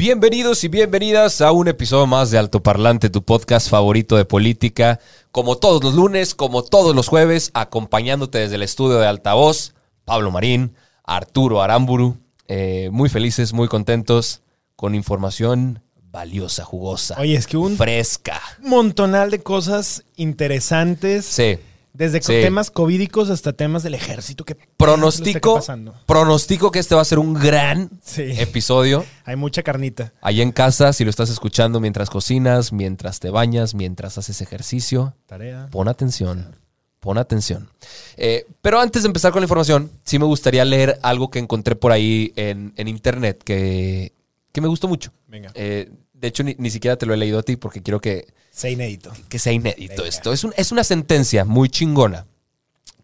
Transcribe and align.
Bienvenidos 0.00 0.64
y 0.64 0.68
bienvenidas 0.68 1.42
a 1.42 1.52
un 1.52 1.68
episodio 1.68 2.06
más 2.06 2.30
de 2.30 2.38
Altoparlante, 2.38 3.10
tu 3.10 3.22
podcast 3.22 3.68
favorito 3.68 4.16
de 4.16 4.24
política. 4.24 4.98
Como 5.30 5.58
todos 5.58 5.84
los 5.84 5.94
lunes, 5.94 6.34
como 6.34 6.62
todos 6.62 6.96
los 6.96 7.06
jueves, 7.06 7.50
acompañándote 7.52 8.38
desde 8.38 8.54
el 8.54 8.62
estudio 8.62 8.98
de 8.98 9.06
Altavoz, 9.06 9.74
Pablo 10.06 10.30
Marín, 10.30 10.74
Arturo 11.04 11.60
Aramburu. 11.60 12.16
Eh, 12.48 12.88
muy 12.90 13.10
felices, 13.10 13.52
muy 13.52 13.68
contentos, 13.68 14.40
con 14.74 14.94
información 14.94 15.82
valiosa, 16.10 16.64
jugosa. 16.64 17.16
Oye, 17.20 17.34
es 17.34 17.46
que 17.46 17.58
un 17.58 17.76
fresca. 17.76 18.40
montonal 18.62 19.30
de 19.30 19.42
cosas 19.42 20.04
interesantes. 20.16 21.26
Sí. 21.26 21.58
Desde 21.92 22.22
Sí. 22.22 22.32
temas 22.40 22.70
covídicos 22.70 23.30
hasta 23.30 23.52
temas 23.52 23.82
del 23.82 23.94
ejército. 23.94 24.44
¿Qué 24.44 24.56
Pronostico, 24.76 25.60
pronostico 26.06 26.70
que 26.70 26.78
este 26.78 26.94
va 26.94 27.02
a 27.02 27.04
ser 27.04 27.18
un 27.18 27.34
gran 27.34 27.90
Sí. 28.02 28.22
episodio. 28.38 29.04
Hay 29.24 29.36
mucha 29.36 29.62
carnita. 29.62 30.12
Allá 30.20 30.42
en 30.42 30.52
casa, 30.52 30.92
si 30.92 31.04
lo 31.04 31.10
estás 31.10 31.30
escuchando 31.30 31.80
mientras 31.80 32.08
cocinas, 32.10 32.72
mientras 32.72 33.20
te 33.20 33.30
bañas, 33.30 33.74
mientras 33.74 34.18
haces 34.18 34.40
ejercicio, 34.40 35.14
Tarea. 35.26 35.68
Pon 35.70 35.88
atención. 35.88 36.56
Pon 37.00 37.16
atención. 37.18 37.68
Eh, 38.16 38.46
pero 38.60 38.78
antes 38.78 39.02
de 39.02 39.06
empezar 39.06 39.32
con 39.32 39.40
la 39.40 39.46
información, 39.46 39.90
sí 40.04 40.18
me 40.18 40.26
gustaría 40.26 40.64
leer 40.64 40.98
algo 41.02 41.30
que 41.30 41.38
encontré 41.38 41.74
por 41.74 41.92
ahí 41.92 42.32
en, 42.36 42.72
en 42.76 42.88
internet 42.88 43.42
que, 43.42 44.12
que 44.52 44.60
me 44.60 44.68
gustó 44.68 44.86
mucho. 44.86 45.10
Venga. 45.26 45.50
Eh, 45.54 45.90
de 46.20 46.28
hecho, 46.28 46.42
ni, 46.42 46.54
ni 46.58 46.70
siquiera 46.70 46.96
te 46.96 47.06
lo 47.06 47.14
he 47.14 47.16
leído 47.16 47.38
a 47.38 47.42
ti 47.42 47.56
porque 47.56 47.82
quiero 47.82 48.00
que, 48.00 48.32
Sé 48.50 48.70
inédito. 48.70 49.12
que 49.28 49.38
sea 49.38 49.52
inédito 49.52 50.04
esto. 50.04 50.32
Es, 50.32 50.44
un- 50.44 50.52
es 50.56 50.70
una 50.72 50.84
sentencia 50.84 51.44
muy 51.44 51.68
chingona 51.68 52.26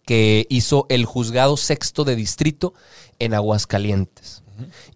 que 0.05 0.47
hizo 0.51 0.87
el 0.89 1.05
juzgado 1.05 1.57
sexto 1.57 2.05
de 2.05 2.15
distrito 2.17 2.75
en 3.19 3.35
Aguascalientes. 3.35 4.43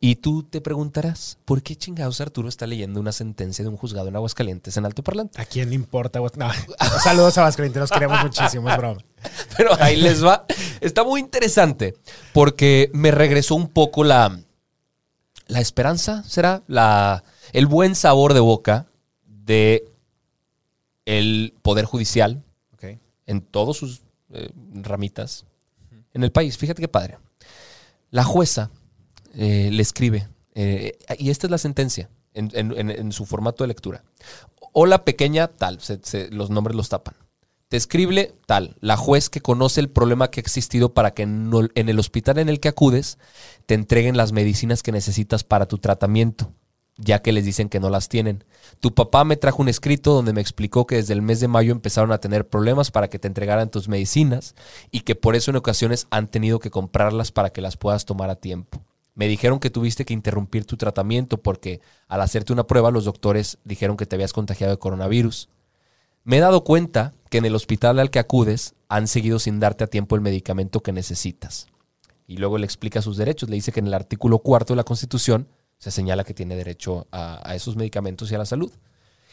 Y 0.00 0.16
tú 0.16 0.42
te 0.42 0.62
preguntarás, 0.62 1.36
¿por 1.44 1.62
qué 1.62 1.76
chingados 1.76 2.22
Arturo 2.22 2.48
está 2.48 2.66
leyendo 2.66 2.98
una 2.98 3.12
sentencia 3.12 3.62
de 3.62 3.68
un 3.68 3.76
juzgado 3.76 4.08
en 4.08 4.16
Aguascalientes 4.16 4.74
en 4.78 4.86
alto 4.86 5.02
parlante? 5.02 5.38
¿A 5.38 5.44
quién 5.44 5.68
le 5.68 5.74
importa? 5.74 6.18
No. 6.36 6.48
Saludos 7.02 7.36
a 7.36 7.42
Vasco, 7.42 7.62
los 7.62 7.90
queremos 7.90 8.22
muchísimo, 8.22 8.70
es 8.70 8.76
broma. 8.78 9.02
Pero 9.58 9.70
ahí 9.82 9.96
les 9.96 10.24
va. 10.24 10.46
Está 10.80 11.04
muy 11.04 11.20
interesante 11.20 11.94
porque 12.32 12.90
me 12.94 13.10
regresó 13.10 13.54
un 13.54 13.68
poco 13.68 14.02
la, 14.02 14.40
la 15.46 15.60
esperanza, 15.60 16.22
¿será? 16.26 16.62
La, 16.66 17.22
el 17.52 17.66
buen 17.66 17.94
sabor 17.94 18.34
de 18.34 18.40
boca 18.40 18.86
de 19.26 19.84
el 21.06 21.54
Poder 21.62 21.84
Judicial 21.84 22.42
Ok. 22.74 22.84
en 23.26 23.40
todas 23.40 23.76
sus 23.76 24.02
eh, 24.32 24.50
ramitas 24.74 25.44
en 26.12 26.22
el 26.24 26.32
país. 26.32 26.56
Fíjate 26.58 26.80
qué 26.82 26.88
padre. 26.88 27.18
La 28.10 28.24
jueza 28.24 28.70
eh, 29.34 29.70
le 29.72 29.82
escribe, 29.82 30.28
eh, 30.54 30.98
y 31.18 31.30
esta 31.30 31.46
es 31.46 31.50
la 31.50 31.58
sentencia 31.58 32.10
en, 32.34 32.50
en- 32.54 32.72
en- 32.76 32.90
en 32.90 33.12
su 33.12 33.26
formato 33.26 33.62
de 33.64 33.68
lectura. 33.68 34.02
Hola 34.72 35.04
pequeña, 35.04 35.48
tal, 35.48 35.80
se- 35.80 36.00
se- 36.02 36.30
los 36.30 36.50
nombres 36.50 36.76
los 36.76 36.88
tapan. 36.88 37.14
Te 37.68 37.76
escribe 37.76 38.34
tal, 38.46 38.76
la 38.80 38.96
juez 38.96 39.30
que 39.30 39.40
conoce 39.40 39.80
el 39.80 39.88
problema 39.90 40.28
que 40.30 40.40
ha 40.40 40.42
existido 40.42 40.92
para 40.92 41.12
que 41.12 41.22
en 41.22 41.88
el 41.88 41.98
hospital 42.00 42.38
en 42.38 42.48
el 42.48 42.58
que 42.58 42.68
acudes 42.68 43.18
te 43.66 43.74
entreguen 43.74 44.16
las 44.16 44.32
medicinas 44.32 44.82
que 44.82 44.90
necesitas 44.90 45.44
para 45.44 45.66
tu 45.66 45.78
tratamiento, 45.78 46.52
ya 46.96 47.20
que 47.20 47.32
les 47.32 47.44
dicen 47.44 47.68
que 47.68 47.80
no 47.80 47.90
las 47.90 48.08
tienen. 48.08 48.44
Tu 48.80 48.94
papá 48.94 49.24
me 49.24 49.36
trajo 49.36 49.62
un 49.62 49.68
escrito 49.68 50.12
donde 50.12 50.32
me 50.32 50.40
explicó 50.40 50.86
que 50.86 50.96
desde 50.96 51.14
el 51.14 51.22
mes 51.22 51.40
de 51.40 51.48
mayo 51.48 51.72
empezaron 51.72 52.12
a 52.12 52.18
tener 52.18 52.48
problemas 52.48 52.90
para 52.90 53.08
que 53.08 53.18
te 53.18 53.28
entregaran 53.28 53.70
tus 53.70 53.88
medicinas 53.88 54.54
y 54.90 55.00
que 55.00 55.14
por 55.14 55.34
eso 55.36 55.50
en 55.50 55.56
ocasiones 55.56 56.06
han 56.10 56.28
tenido 56.28 56.58
que 56.58 56.70
comprarlas 56.70 57.32
para 57.32 57.50
que 57.50 57.60
las 57.60 57.76
puedas 57.76 58.04
tomar 58.04 58.30
a 58.30 58.36
tiempo. 58.36 58.84
Me 59.14 59.28
dijeron 59.28 59.58
que 59.58 59.70
tuviste 59.70 60.04
que 60.04 60.14
interrumpir 60.14 60.64
tu 60.64 60.76
tratamiento 60.76 61.38
porque 61.38 61.80
al 62.08 62.20
hacerte 62.20 62.52
una 62.52 62.66
prueba 62.66 62.90
los 62.90 63.04
doctores 63.04 63.58
dijeron 63.64 63.96
que 63.96 64.06
te 64.06 64.16
habías 64.16 64.32
contagiado 64.32 64.72
de 64.72 64.78
coronavirus. 64.78 65.48
Me 66.24 66.36
he 66.36 66.40
dado 66.40 66.64
cuenta 66.64 67.12
que 67.28 67.38
en 67.38 67.44
el 67.44 67.54
hospital 67.54 67.98
al 67.98 68.10
que 68.10 68.18
acudes 68.18 68.74
han 68.88 69.08
seguido 69.08 69.38
sin 69.38 69.60
darte 69.60 69.84
a 69.84 69.88
tiempo 69.88 70.14
el 70.14 70.20
medicamento 70.20 70.80
que 70.80 70.92
necesitas. 70.92 71.66
Y 72.26 72.36
luego 72.36 72.58
le 72.58 72.64
explica 72.64 73.02
sus 73.02 73.16
derechos. 73.16 73.48
Le 73.48 73.56
dice 73.56 73.72
que 73.72 73.80
en 73.80 73.88
el 73.88 73.94
artículo 73.94 74.38
cuarto 74.38 74.74
de 74.74 74.76
la 74.76 74.84
Constitución 74.84 75.48
se 75.80 75.90
señala 75.90 76.22
que 76.22 76.34
tiene 76.34 76.54
derecho 76.54 77.08
a, 77.10 77.40
a 77.42 77.56
esos 77.56 77.74
medicamentos 77.74 78.30
y 78.30 78.36
a 78.36 78.38
la 78.38 78.46
salud. 78.46 78.70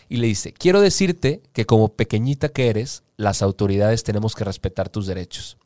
Y 0.10 0.18
le 0.18 0.26
dice, 0.26 0.54
quiero 0.54 0.82
decirte 0.82 1.44
que 1.54 1.66
como 1.66 1.90
pequeñita 1.90 2.50
que 2.50 2.70
eres, 2.70 3.04
las 3.18 3.44
autoridades 3.44 4.04
tenemos 4.04 4.34
que 4.34 4.46
respetar 4.46 4.90
tus 4.90 5.06
derechos. 5.06 5.58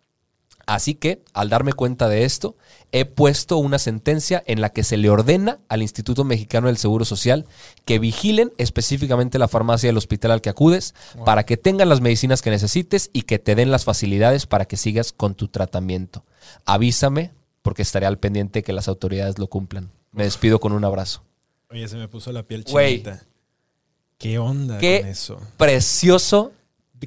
Así 0.66 0.96
que, 0.96 1.24
al 1.34 1.50
darme 1.50 1.74
cuenta 1.74 2.08
de 2.08 2.24
esto, 2.24 2.56
he 2.92 3.06
puesto 3.06 3.58
una 3.58 3.80
sentencia 3.80 4.44
en 4.46 4.62
la 4.62 4.70
que 4.70 4.84
se 4.84 4.98
le 4.98 5.10
ordena 5.10 5.60
al 5.70 5.82
Instituto 5.82 6.24
Mexicano 6.24 6.68
del 6.68 6.78
Seguro 6.78 7.06
Social 7.06 7.46
que 7.86 8.00
vigilen 8.00 8.52
específicamente 8.58 9.40
la 9.40 9.48
farmacia 9.48 9.90
del 9.90 9.98
hospital 9.98 10.32
al 10.32 10.42
que 10.42 10.50
acudes 10.50 10.94
para 11.26 11.46
que 11.46 11.58
tengan 11.58 11.90
las 11.90 12.02
medicinas 12.02 12.42
que 12.42 12.52
necesites 12.52 13.10
y 13.14 13.24
que 13.24 13.40
te 13.40 13.56
den 13.56 13.72
las 13.72 13.86
facilidades 13.86 14.46
para 14.46 14.66
que 14.66 14.78
sigas 14.78 15.12
con 15.12 15.36
tu 15.36 15.48
tratamiento. 15.48 16.24
Avísame 16.66 17.32
porque 17.62 17.82
estaré 17.82 18.06
al 18.06 18.18
pendiente 18.18 18.64
que 18.64 18.74
las 18.74 18.88
autoridades 18.88 19.40
lo 19.40 19.48
cumplan. 19.48 19.92
Me 20.12 20.24
despido 20.24 20.60
con 20.60 20.72
un 20.74 20.84
abrazo. 20.84 21.24
Oye, 21.70 21.88
se 21.88 21.98
me 21.98 22.08
puso 22.08 22.32
la 22.32 22.44
piel 22.44 22.64
chinita. 22.66 23.24
¿Qué 24.18 24.38
onda 24.38 24.78
Qué 24.78 25.00
con 25.02 25.10
eso? 25.10 25.40
precioso 25.58 26.52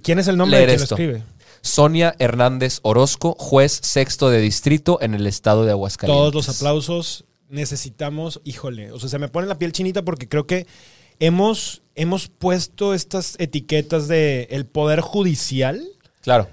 ¿Quién 0.03 0.19
es 0.19 0.27
el 0.27 0.37
nombre 0.37 0.59
de 0.59 0.67
quien 0.67 0.81
esto. 0.81 0.97
lo 0.97 1.03
escribe? 1.03 1.25
Sonia 1.63 2.15
Hernández 2.19 2.81
Orozco, 2.83 3.37
juez 3.39 3.79
sexto 3.83 4.29
de 4.31 4.41
distrito 4.41 4.99
en 5.01 5.15
el 5.15 5.27
estado 5.27 5.65
de 5.65 5.71
Aguascalientes. 5.71 6.19
Todos 6.21 6.35
los 6.35 6.49
aplausos. 6.49 7.25
Necesitamos, 7.49 8.41
híjole, 8.45 8.91
o 8.91 8.99
sea, 8.99 9.09
se 9.09 9.19
me 9.19 9.29
pone 9.29 9.47
la 9.47 9.57
piel 9.59 9.71
chinita 9.73 10.03
porque 10.03 10.29
creo 10.29 10.47
que 10.47 10.67
hemos, 11.21 11.83
hemos 11.95 12.27
puesto 12.29 12.93
estas 12.95 13.37
etiquetas 13.39 14.09
de 14.09 14.49
el 14.51 14.67
poder 14.67 15.01
judicial 15.01 15.87
Claro. 16.23 16.49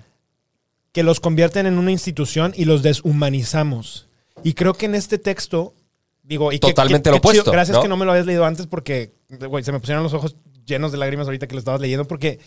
que 0.92 1.02
los 1.02 1.20
convierten 1.20 1.66
en 1.66 1.78
una 1.80 1.92
institución 1.92 2.54
y 2.56 2.66
los 2.66 2.84
deshumanizamos. 2.84 4.08
Y 4.44 4.54
creo 4.54 4.74
que 4.76 4.86
en 4.86 4.94
este 4.96 5.18
texto, 5.18 5.74
digo, 6.24 6.52
y 6.52 6.60
Totalmente 6.60 7.10
que- 7.10 7.16
lo 7.16 7.22
qué 7.22 7.28
chido, 7.30 7.42
opuesto, 7.42 7.52
Gracias 7.52 7.76
¿no? 7.78 7.82
que 7.84 7.90
no 7.90 7.98
me 7.98 8.06
lo 8.06 8.12
habías 8.12 8.26
leído 8.26 8.46
antes 8.46 8.68
porque, 8.68 9.14
güey, 9.50 9.64
se 9.64 9.72
me 9.72 9.80
pusieron 9.80 10.04
los 10.04 10.14
ojos 10.14 10.36
llenos 10.66 10.92
de 10.92 10.98
lágrimas 10.98 11.28
ahorita 11.28 11.48
que 11.48 11.54
lo 11.56 11.60
estabas 11.60 11.82
leyendo 11.82 12.06
porque 12.06 12.40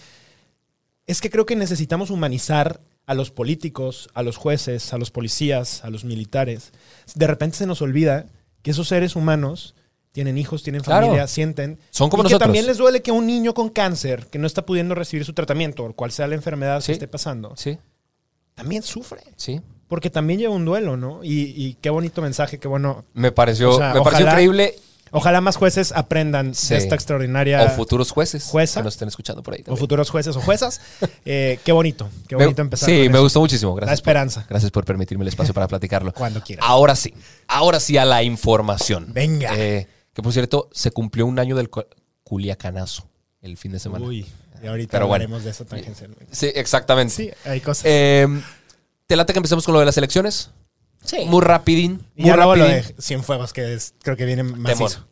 es 1.06 1.20
que 1.20 1.30
creo 1.30 1.44
que 1.46 1.56
necesitamos 1.56 2.10
humanizar 2.10 2.80
a 3.06 3.14
los 3.14 3.30
políticos, 3.30 4.08
a 4.14 4.22
los 4.22 4.36
jueces, 4.36 4.92
a 4.94 4.98
los 4.98 5.10
policías, 5.10 5.84
a 5.84 5.90
los 5.90 6.04
militares. 6.04 6.72
De 7.14 7.26
repente 7.26 7.58
se 7.58 7.66
nos 7.66 7.82
olvida 7.82 8.26
que 8.62 8.70
esos 8.70 8.88
seres 8.88 9.14
humanos 9.14 9.74
tienen 10.12 10.38
hijos, 10.38 10.62
tienen 10.62 10.80
Claro. 10.82 11.06
familia, 11.06 11.26
sienten. 11.26 11.78
Son 11.90 12.08
como 12.08 12.22
y 12.22 12.24
nosotros. 12.24 12.38
que 12.38 12.44
también 12.44 12.66
les 12.66 12.78
duele 12.78 13.02
que 13.02 13.10
un 13.12 13.26
niño 13.26 13.52
con 13.52 13.68
cáncer, 13.68 14.28
que 14.28 14.38
no 14.38 14.46
está 14.46 14.64
pudiendo 14.64 14.94
recibir 14.94 15.26
su 15.26 15.34
tratamiento, 15.34 15.84
o 15.84 15.92
cual 15.92 16.12
sea 16.12 16.26
la 16.28 16.36
enfermedad 16.36 16.80
Sí. 16.80 16.86
que 16.86 16.92
esté 16.92 17.08
pasando, 17.08 17.52
Sí, 17.56 17.76
también 18.54 18.82
sufre. 18.82 19.20
sí. 19.36 19.60
Porque 19.94 20.10
también 20.10 20.40
lleva 20.40 20.52
un 20.52 20.64
duelo, 20.64 20.96
¿no? 20.96 21.22
Y, 21.22 21.54
y 21.56 21.74
qué 21.80 21.88
bonito 21.88 22.20
mensaje, 22.20 22.58
qué 22.58 22.66
bueno. 22.66 23.04
Me 23.14 23.30
pareció, 23.30 23.70
O 23.70 23.78
sea, 23.78 23.94
me 23.94 24.02
pareció 24.02 24.26
increíble. 24.26 24.74
Ojalá 25.12 25.40
más 25.40 25.54
jueces 25.54 25.92
aprendan 25.92 26.52
Sí. 26.56 26.70
de 26.74 26.78
esta 26.78 26.96
extraordinaria. 26.96 27.62
O 27.62 27.68
futuros 27.70 28.10
jueces 28.10 28.42
Jueza. 28.46 28.80
que 28.80 28.84
nos 28.84 28.94
estén 28.94 29.06
escuchando 29.06 29.44
por 29.44 29.54
ahí. 29.54 29.62
o 29.68 29.76
futuros 29.76 30.10
jueces 30.10 30.34
o 30.34 30.40
juezas. 30.40 30.80
Eh, 31.24 31.60
qué 31.64 31.70
bonito. 31.70 32.10
Qué 32.26 32.34
Me- 32.36 32.42
bonito 32.46 32.60
empezar. 32.60 32.88
Sí, 32.88 33.04
con 33.04 33.12
me 33.12 33.18
eso. 33.18 33.22
gustó 33.22 33.38
muchísimo. 33.38 33.72
Gracias. 33.76 33.90
La 33.90 33.94
esperanza. 33.94 34.40
por- 34.40 34.48
gracias 34.50 34.72
por 34.72 34.84
permitirme 34.84 35.22
el 35.22 35.28
espacio 35.28 35.54
para 35.54 35.68
platicarlo. 35.68 36.12
Cuando 36.12 36.42
quieras. 36.42 36.66
Ahora 36.68 36.96
sí. 36.96 37.14
Ahora 37.46 37.78
sí 37.78 37.96
a 37.96 38.04
la 38.04 38.24
información. 38.24 39.06
Venga. 39.12 39.52
Eh, 39.56 39.86
que 40.12 40.22
por 40.22 40.32
cierto, 40.32 40.68
se 40.72 40.90
cumplió 40.90 41.24
un 41.26 41.38
año 41.38 41.54
del 41.54 41.70
cu- 41.70 41.84
Culiacanazo 42.24 43.06
el 43.42 43.56
fin 43.56 43.70
de 43.70 43.78
semana. 43.78 44.04
Uy, 44.04 44.26
y 44.60 44.66
ahorita 44.66 44.90
Pero 44.90 45.06
bueno. 45.06 45.22
hablaremos 45.24 45.44
de 45.44 45.50
eso 45.52 45.64
tangencialmente. 45.64 46.26
Sí, 46.34 46.50
exactamente. 46.56 47.14
Sí, 47.14 47.30
hay 47.44 47.60
cosas. 47.60 47.84
Eh, 47.86 48.26
¿Te 49.06 49.16
late 49.16 49.32
que 49.32 49.38
empecemos 49.38 49.64
con 49.64 49.74
lo 49.74 49.80
de 49.80 49.86
las 49.86 49.96
elecciones? 49.98 50.50
sí. 51.04 51.24
Muy 51.26 51.42
rapidín. 51.42 52.00
y 52.16 52.22
Muy 52.22 52.30
ya 52.30 52.36
luego 52.36 52.56
lo 52.56 52.64
de 52.64 52.82
Cienfuegos, 53.00 53.52
que 53.52 53.74
es- 53.74 53.94
creo 54.02 54.16
que 54.16 54.24
viene 54.24 54.42
macizo. 54.42 55.06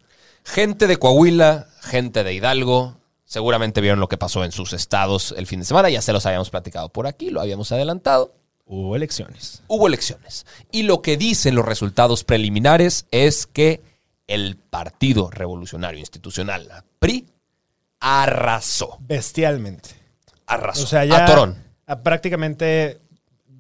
Gente 0.45 0.87
de 0.87 0.97
Coahuila, 0.97 1.69
gente 1.83 2.25
de 2.25 2.33
Hidalgo, 2.35 2.97
seguramente 3.25 3.81
vieron 3.83 4.01
lo 4.01 4.09
que 4.09 4.17
pasó 4.17 4.43
en 4.45 4.53
sus 4.53 4.73
estados 4.73 5.35
el 5.37 5.47
fin 5.47 5.61
de 5.61 5.67
semana, 5.67 5.91
ya 5.91 6.01
se 6.03 6.13
los 6.15 6.25
habíamos 6.27 6.49
platicado 6.51 6.89
por 6.89 7.07
aquí, 7.07 7.31
lo 7.31 7.41
habíamos 7.43 7.71
adelantado. 7.73 8.35
Hubo 8.65 8.97
elecciones. 8.97 9.63
Hubo 9.69 9.87
elecciones. 9.87 10.47
Y 10.71 10.85
lo 10.85 11.03
que 11.03 11.17
dicen 11.19 11.55
los 11.55 11.67
resultados 11.67 12.25
preliminares 12.25 13.07
es 13.11 13.47
que 13.47 13.83
el 14.27 14.57
Partido 14.57 15.31
Revolucionario 15.31 16.01
Institucional, 16.01 16.69
la 16.69 16.85
PRI, 16.99 17.27
arrasó. 18.01 18.97
Bestialmente. 19.01 19.91
Arrasó. 20.47 20.85
O 20.85 20.87
sea, 20.87 21.05
ya 21.05 21.25
a 21.25 21.27
Torón. 21.27 21.57
a 21.87 22.01
prácticamente 22.03 23.01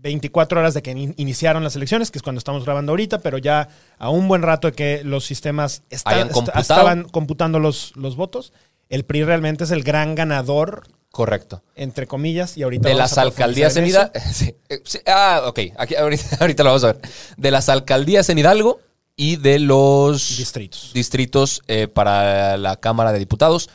24 0.02 0.60
horas 0.60 0.75
de 0.75 0.82
que 0.82 0.90
in- 0.90 1.14
iniciaron 1.16 1.62
las 1.64 1.76
elecciones, 1.76 2.10
que 2.10 2.19
es 2.19 2.22
cuando 2.22 2.38
estamos 2.38 2.64
grabando 2.64 2.93
ahorita, 2.93 3.20
pero 3.20 3.38
ya 3.38 3.69
a 3.99 4.10
un 4.10 4.26
buen 4.28 4.43
rato 4.43 4.69
de 4.69 4.75
que 4.75 5.02
los 5.04 5.25
sistemas 5.25 5.82
estaban 5.90 7.04
computando 7.04 7.58
los, 7.58 7.94
los 7.96 8.16
votos. 8.16 8.52
El 8.88 9.04
PRI 9.04 9.25
realmente 9.25 9.64
es 9.64 9.70
el 9.70 9.84
gran 9.84 10.14
ganador, 10.14 10.87
Correcto. 11.10 11.62
entre 11.76 12.06
comillas, 12.06 12.56
y 12.58 12.62
ahorita 12.62 12.88
De 12.88 12.94
vamos 12.94 13.10
las 13.10 13.19
a 13.19 13.22
alcaldías 13.22 13.76
en 13.76 13.87
Hidalgo. 13.87 14.12
Sí, 14.32 14.54
eh, 14.69 14.81
sí, 14.84 14.99
ah, 15.06 15.43
ok. 15.46 15.58
Aquí, 15.78 15.94
ahorita, 15.94 16.37
ahorita 16.40 16.62
lo 16.64 16.70
vamos 16.70 16.84
a 16.84 16.93
ver. 16.94 17.00
De 17.37 17.50
las 17.50 17.69
alcaldías 17.69 18.28
en 18.28 18.38
Hidalgo 18.38 18.81
y 19.16 19.37
de 19.37 19.58
los 19.60 20.37
Distritos. 20.37 20.90
distritos 20.94 21.62
eh, 21.69 21.87
para 21.87 22.56
la 22.56 22.76
Cámara 22.76 23.12
de 23.12 23.19
Diputados 23.19 23.70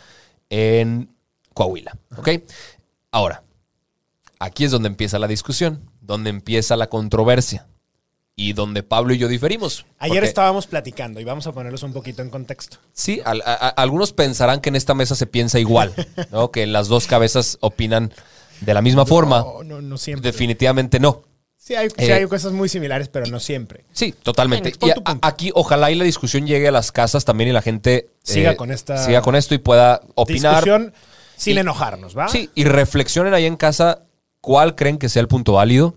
en 0.50 1.10
Coahuila. 1.54 1.98
¿Ok? 2.18 2.30
Ahora, 3.12 3.44
aquí 4.40 4.66
es 4.66 4.72
donde 4.72 4.88
empieza 4.88 5.18
la 5.20 5.28
discusión, 5.28 5.90
donde 6.08 6.30
empieza 6.32 6.76
la 6.76 6.88
controversia 6.88 7.68
y 8.36 8.54
donde 8.54 8.82
Pablo 8.84 9.14
y 9.14 9.18
yo 9.18 9.28
diferimos. 9.28 9.86
Ayer 10.00 10.18
Porque, 10.18 10.28
estábamos 10.28 10.68
platicando 10.68 11.20
y 11.20 11.24
vamos 11.24 11.46
a 11.48 11.52
ponerlos 11.52 11.84
un 11.84 11.92
poquito 11.94 12.22
en 12.22 12.30
contexto. 12.30 12.78
Sí, 12.94 13.20
al- 13.26 13.42
a- 13.46 13.54
a- 13.54 13.70
algunos 13.70 14.14
pensarán 14.14 14.62
que 14.62 14.70
en 14.70 14.76
esta 14.76 14.94
mesa 14.94 15.16
se 15.16 15.26
piensa 15.28 15.60
igual, 15.60 15.94
¿no? 16.32 16.50
Que 16.52 16.66
las 16.68 16.88
dos 16.88 17.08
cabezas 17.08 17.58
opinan 17.62 18.14
de 18.62 18.74
la 18.74 18.82
misma 18.82 19.06
forma. 19.06 19.40
No, 19.42 19.64
no, 19.64 19.82
no 19.82 19.98
siempre. 19.98 20.32
Definitivamente 20.32 21.00
no. 21.00 21.24
Sí 21.58 21.76
hay, 21.76 21.90
sí 21.90 21.96
Eh, 22.06 22.14
hay 22.14 22.26
cosas 22.28 22.54
muy 22.54 22.70
similares, 22.70 23.10
pero 23.10 23.26
no 23.26 23.40
siempre. 23.42 23.84
Sí, 23.92 24.14
totalmente. 24.24 24.72
Y 24.82 24.90
a- 24.92 25.18
aquí 25.22 25.52
ojalá 25.54 25.92
y 25.92 25.96
la 25.96 26.06
discusión 26.06 26.48
llegue 26.48 26.70
a 26.70 26.72
las 26.72 26.92
casas 26.94 27.26
también 27.26 27.50
y 27.50 27.54
la 27.54 27.62
gente 27.62 27.96
eh, 27.96 28.10
Siga 28.24 28.56
con 28.56 28.72
esta 28.72 29.04
siga 29.04 29.22
con 29.22 29.36
esto 29.36 29.54
y 29.56 29.58
pueda 29.58 30.00
opinar. 30.16 30.64
Discusión 30.64 30.94
sin 31.36 31.58
Y- 31.58 31.60
enojarnos, 31.60 32.18
¿va? 32.18 32.30
Sí, 32.30 32.50
y 32.56 32.64
reflexionen 32.64 33.34
ahí 33.34 33.46
en 33.46 33.58
casa 33.58 34.04
cuál 34.40 34.76
creen 34.76 34.98
que 34.98 35.10
sea 35.10 35.22
el 35.22 35.28
punto 35.28 35.54
válido 35.54 35.96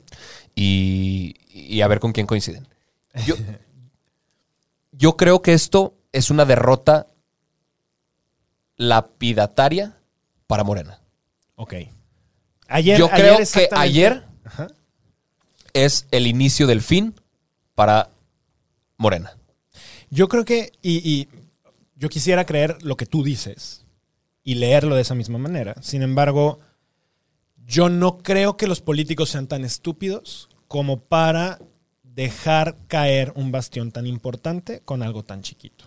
y, 0.55 1.37
y 1.49 1.81
a 1.81 1.89
ver 1.89 2.01
con 2.01 2.13
quién 2.13 2.27
coinciden. 2.27 2.67
Yo, 3.27 3.35
yo 4.93 5.17
creo 5.17 5.43
que 5.43 5.53
esto 5.53 5.95
es 6.13 6.31
una 6.31 6.45
derrota 6.45 7.09
lapidataria 8.77 9.99
para 10.47 10.65
Morena. 10.65 11.01
Ok. 11.57 11.75
Ayer, 12.69 12.99
yo 12.99 13.09
creo 13.09 13.39
que 13.39 13.69
ayer 13.73 14.25
Ajá. 14.45 14.69
es 15.73 16.07
el 16.11 16.27
inicio 16.27 16.67
del 16.67 16.83
fin 16.83 17.15
para 17.75 18.11
Morena. 18.97 19.37
Yo 20.09 20.29
creo 20.29 20.45
que, 20.45 20.73
y, 20.83 20.99
y 21.09 21.29
yo 21.97 22.09
quisiera 22.09 22.47
creer 22.47 22.83
lo 22.83 22.97
que 22.97 23.07
tú 23.07 23.23
dices 23.23 23.85
y 24.43 24.55
leerlo 24.55 24.95
de 24.95 25.03
esa 25.03 25.15
misma 25.15 25.39
manera. 25.39 25.75
Sin 25.83 26.03
embargo, 26.03 26.61
yo 27.71 27.89
no 27.89 28.19
creo 28.19 28.57
que 28.57 28.67
los 28.67 28.81
políticos 28.81 29.31
sean 29.31 29.47
tan 29.47 29.65
estúpidos 29.65 30.49
como 30.67 30.99
para 30.99 31.61
dejar 32.03 32.77
caer 32.89 33.33
un 33.37 33.53
bastión 33.53 33.93
tan 33.93 34.09
importante 34.09 34.81
con 34.81 35.05
algo 35.05 35.23
tan 35.23 35.43
chiquito. 35.43 35.85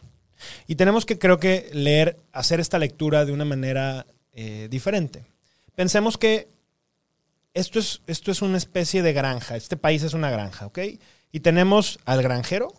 Y 0.65 0.75
tenemos 0.75 1.05
que, 1.05 1.19
creo 1.19 1.39
que, 1.39 1.69
leer, 1.73 2.17
hacer 2.31 2.61
esta 2.61 2.79
lectura 2.79 3.25
de 3.25 3.33
una 3.33 3.43
manera 3.43 4.07
eh, 4.31 4.69
diferente. 4.71 5.25
Pensemos 5.75 6.17
que 6.17 6.47
esto 7.53 7.79
es, 7.79 8.01
esto 8.07 8.31
es 8.31 8.41
una 8.41 8.57
especie 8.57 9.03
de 9.03 9.11
granja. 9.11 9.57
Este 9.57 9.75
país 9.75 10.03
es 10.03 10.13
una 10.13 10.31
granja, 10.31 10.67
¿ok? 10.67 10.79
Y 11.33 11.41
tenemos 11.41 11.99
al 12.05 12.23
granjero, 12.23 12.73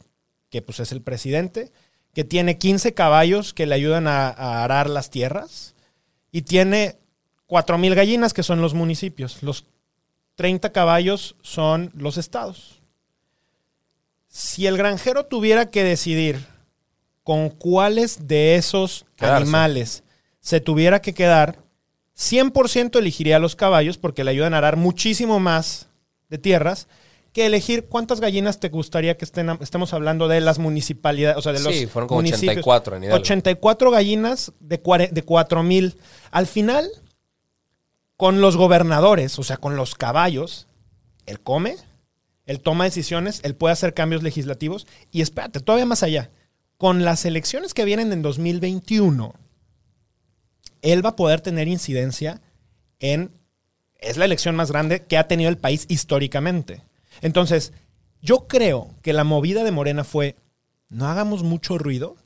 que 0.48 0.62
pues 0.62 0.80
es 0.80 0.92
el 0.92 1.02
presidente, 1.02 1.72
que 2.14 2.24
tiene 2.24 2.56
15 2.56 2.94
caballos 2.94 3.52
que 3.52 3.66
le 3.66 3.74
ayudan 3.74 4.06
a, 4.06 4.28
a 4.28 4.64
arar 4.64 4.88
las 4.88 5.10
tierras, 5.10 5.74
y 6.32 6.42
tiene 6.42 6.96
4.000 7.54 7.94
gallinas, 7.94 8.34
que 8.34 8.42
son 8.42 8.60
los 8.60 8.74
municipios. 8.74 9.42
Los 9.42 9.64
30 10.34 10.72
caballos 10.72 11.36
son 11.42 11.92
los 11.94 12.16
estados. 12.18 12.80
Si 14.28 14.66
el 14.66 14.76
granjero 14.76 15.26
tuviera 15.26 15.70
que 15.70 15.84
decidir 15.84 16.44
con 17.22 17.50
cuáles 17.50 18.26
de 18.26 18.56
esos 18.56 19.06
Quedarse. 19.16 19.42
animales 19.42 20.02
se 20.40 20.60
tuviera 20.60 21.00
que 21.00 21.14
quedar, 21.14 21.58
100% 22.18 22.98
elegiría 22.98 23.36
a 23.36 23.38
los 23.38 23.56
caballos 23.56 23.96
porque 23.98 24.24
le 24.24 24.32
ayudan 24.32 24.54
a 24.54 24.58
arar 24.58 24.76
muchísimo 24.76 25.38
más 25.40 25.86
de 26.28 26.38
tierras 26.38 26.88
que 27.32 27.46
elegir 27.46 27.86
cuántas 27.86 28.20
gallinas 28.20 28.60
te 28.60 28.68
gustaría 28.68 29.16
que 29.16 29.24
estén, 29.24 29.48
estemos 29.60 29.92
hablando 29.94 30.28
de 30.28 30.40
las 30.40 30.58
municipalidades, 30.58 31.36
o 31.38 31.42
sea, 31.42 31.52
de 31.52 31.60
los 31.60 31.74
Sí, 31.74 31.86
fueron 31.86 32.08
como 32.08 32.18
municipios. 32.18 32.50
84 32.58 32.96
en 32.96 33.04
Hidalgo. 33.04 33.20
84 33.22 33.90
gallinas 33.90 34.52
de, 34.60 34.82
cuare- 34.82 35.10
de 35.10 35.22
4 35.22 35.62
mil. 35.64 35.96
Al 36.30 36.46
final, 36.46 36.88
con 38.16 38.40
los 38.40 38.56
gobernadores, 38.56 39.38
o 39.38 39.42
sea, 39.42 39.56
con 39.56 39.76
los 39.76 39.94
caballos, 39.94 40.66
él 41.26 41.40
come, 41.40 41.76
él 42.46 42.60
toma 42.60 42.84
decisiones, 42.84 43.40
él 43.42 43.54
puede 43.54 43.72
hacer 43.72 43.94
cambios 43.94 44.22
legislativos 44.22 44.86
y 45.10 45.22
espérate, 45.22 45.60
todavía 45.60 45.86
más 45.86 46.02
allá. 46.02 46.30
Con 46.76 47.04
las 47.04 47.24
elecciones 47.24 47.72
que 47.72 47.84
vienen 47.84 48.12
en 48.12 48.22
2021, 48.22 49.34
él 50.82 51.04
va 51.04 51.10
a 51.10 51.16
poder 51.16 51.40
tener 51.40 51.68
incidencia 51.68 52.40
en... 52.98 53.30
Es 53.94 54.18
la 54.18 54.26
elección 54.26 54.54
más 54.54 54.70
grande 54.70 55.02
que 55.02 55.16
ha 55.16 55.28
tenido 55.28 55.48
el 55.48 55.56
país 55.56 55.86
históricamente. 55.88 56.82
Entonces, 57.22 57.72
yo 58.20 58.46
creo 58.48 58.94
que 59.00 59.14
la 59.14 59.24
movida 59.24 59.64
de 59.64 59.70
Morena 59.70 60.04
fue, 60.04 60.36
no 60.90 61.06
hagamos 61.08 61.42
mucho 61.42 61.78
ruido, 61.78 62.16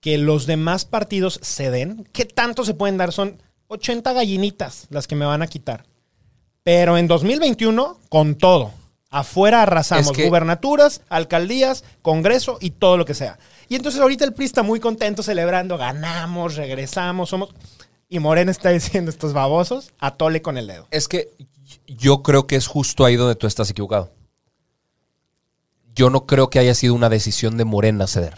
que 0.00 0.18
los 0.18 0.46
demás 0.46 0.84
partidos 0.84 1.38
se 1.42 1.70
den. 1.70 2.08
¿Qué 2.12 2.24
tanto 2.24 2.64
se 2.64 2.74
pueden 2.74 2.96
dar? 2.96 3.12
Son 3.12 3.40
80 3.68 4.12
gallinitas 4.12 4.86
las 4.90 5.06
que 5.06 5.14
me 5.14 5.24
van 5.24 5.42
a 5.42 5.46
quitar. 5.46 5.84
Pero 6.62 6.98
en 6.98 7.06
2021, 7.08 7.98
con 8.08 8.34
todo. 8.34 8.72
Afuera 9.10 9.62
arrasamos 9.62 10.08
Es 10.08 10.12
que- 10.12 10.26
gubernaturas, 10.26 11.00
alcaldías, 11.08 11.82
congreso 12.02 12.58
y 12.60 12.70
todo 12.72 12.96
lo 12.98 13.04
que 13.06 13.14
sea. 13.14 13.38
Y 13.68 13.76
entonces 13.76 14.00
ahorita 14.00 14.24
el 14.24 14.34
PRI 14.34 14.44
está 14.46 14.62
muy 14.62 14.80
contento 14.80 15.22
celebrando, 15.22 15.78
ganamos, 15.78 16.56
regresamos, 16.56 17.30
somos... 17.30 17.50
Y 18.10 18.18
Morena 18.18 18.50
está 18.50 18.70
diciendo 18.70 19.10
estos 19.10 19.32
babosos, 19.32 19.92
atole 19.98 20.42
con 20.42 20.56
el 20.58 20.66
dedo. 20.66 20.86
Es 20.90 21.08
que 21.08 21.30
yo 21.86 22.22
creo 22.22 22.46
que 22.46 22.56
es 22.56 22.66
justo 22.66 23.04
ahí 23.04 23.16
donde 23.16 23.34
tú 23.34 23.46
estás 23.46 23.70
equivocado. 23.70 24.12
Yo 25.94 26.10
no 26.10 26.26
creo 26.26 26.48
que 26.48 26.58
haya 26.58 26.74
sido 26.74 26.94
una 26.94 27.08
decisión 27.08 27.56
de 27.56 27.64
Morena 27.64 28.06
ceder. 28.06 28.36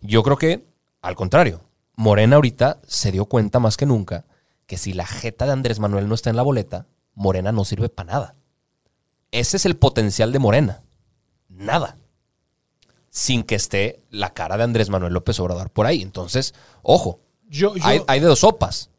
Yo 0.00 0.22
creo 0.22 0.36
que, 0.36 0.64
al 1.00 1.16
contrario, 1.16 1.60
Morena 1.98 2.36
ahorita 2.36 2.78
se 2.86 3.10
dio 3.10 3.24
cuenta 3.24 3.58
más 3.58 3.76
que 3.76 3.84
nunca 3.84 4.24
que 4.66 4.76
si 4.78 4.92
la 4.92 5.04
jeta 5.04 5.46
de 5.46 5.52
Andrés 5.52 5.80
Manuel 5.80 6.06
no 6.08 6.14
está 6.14 6.30
en 6.30 6.36
la 6.36 6.42
boleta, 6.42 6.86
Morena 7.14 7.50
no 7.50 7.64
sirve 7.64 7.88
para 7.88 8.12
nada. 8.12 8.34
Ese 9.32 9.56
es 9.56 9.66
el 9.66 9.76
potencial 9.76 10.30
de 10.30 10.38
Morena. 10.38 10.82
Nada. 11.48 11.96
Sin 13.10 13.42
que 13.42 13.56
esté 13.56 14.00
la 14.10 14.32
cara 14.32 14.56
de 14.56 14.62
Andrés 14.62 14.90
Manuel 14.90 15.12
López 15.12 15.40
Obrador 15.40 15.70
por 15.70 15.86
ahí. 15.86 16.00
Entonces, 16.02 16.54
ojo, 16.82 17.18
Yo, 17.48 17.74
yo- 17.74 17.84
hay, 17.84 18.00
hay 18.06 18.20
de 18.20 18.26
dos 18.26 18.38
sopas. 18.40 18.90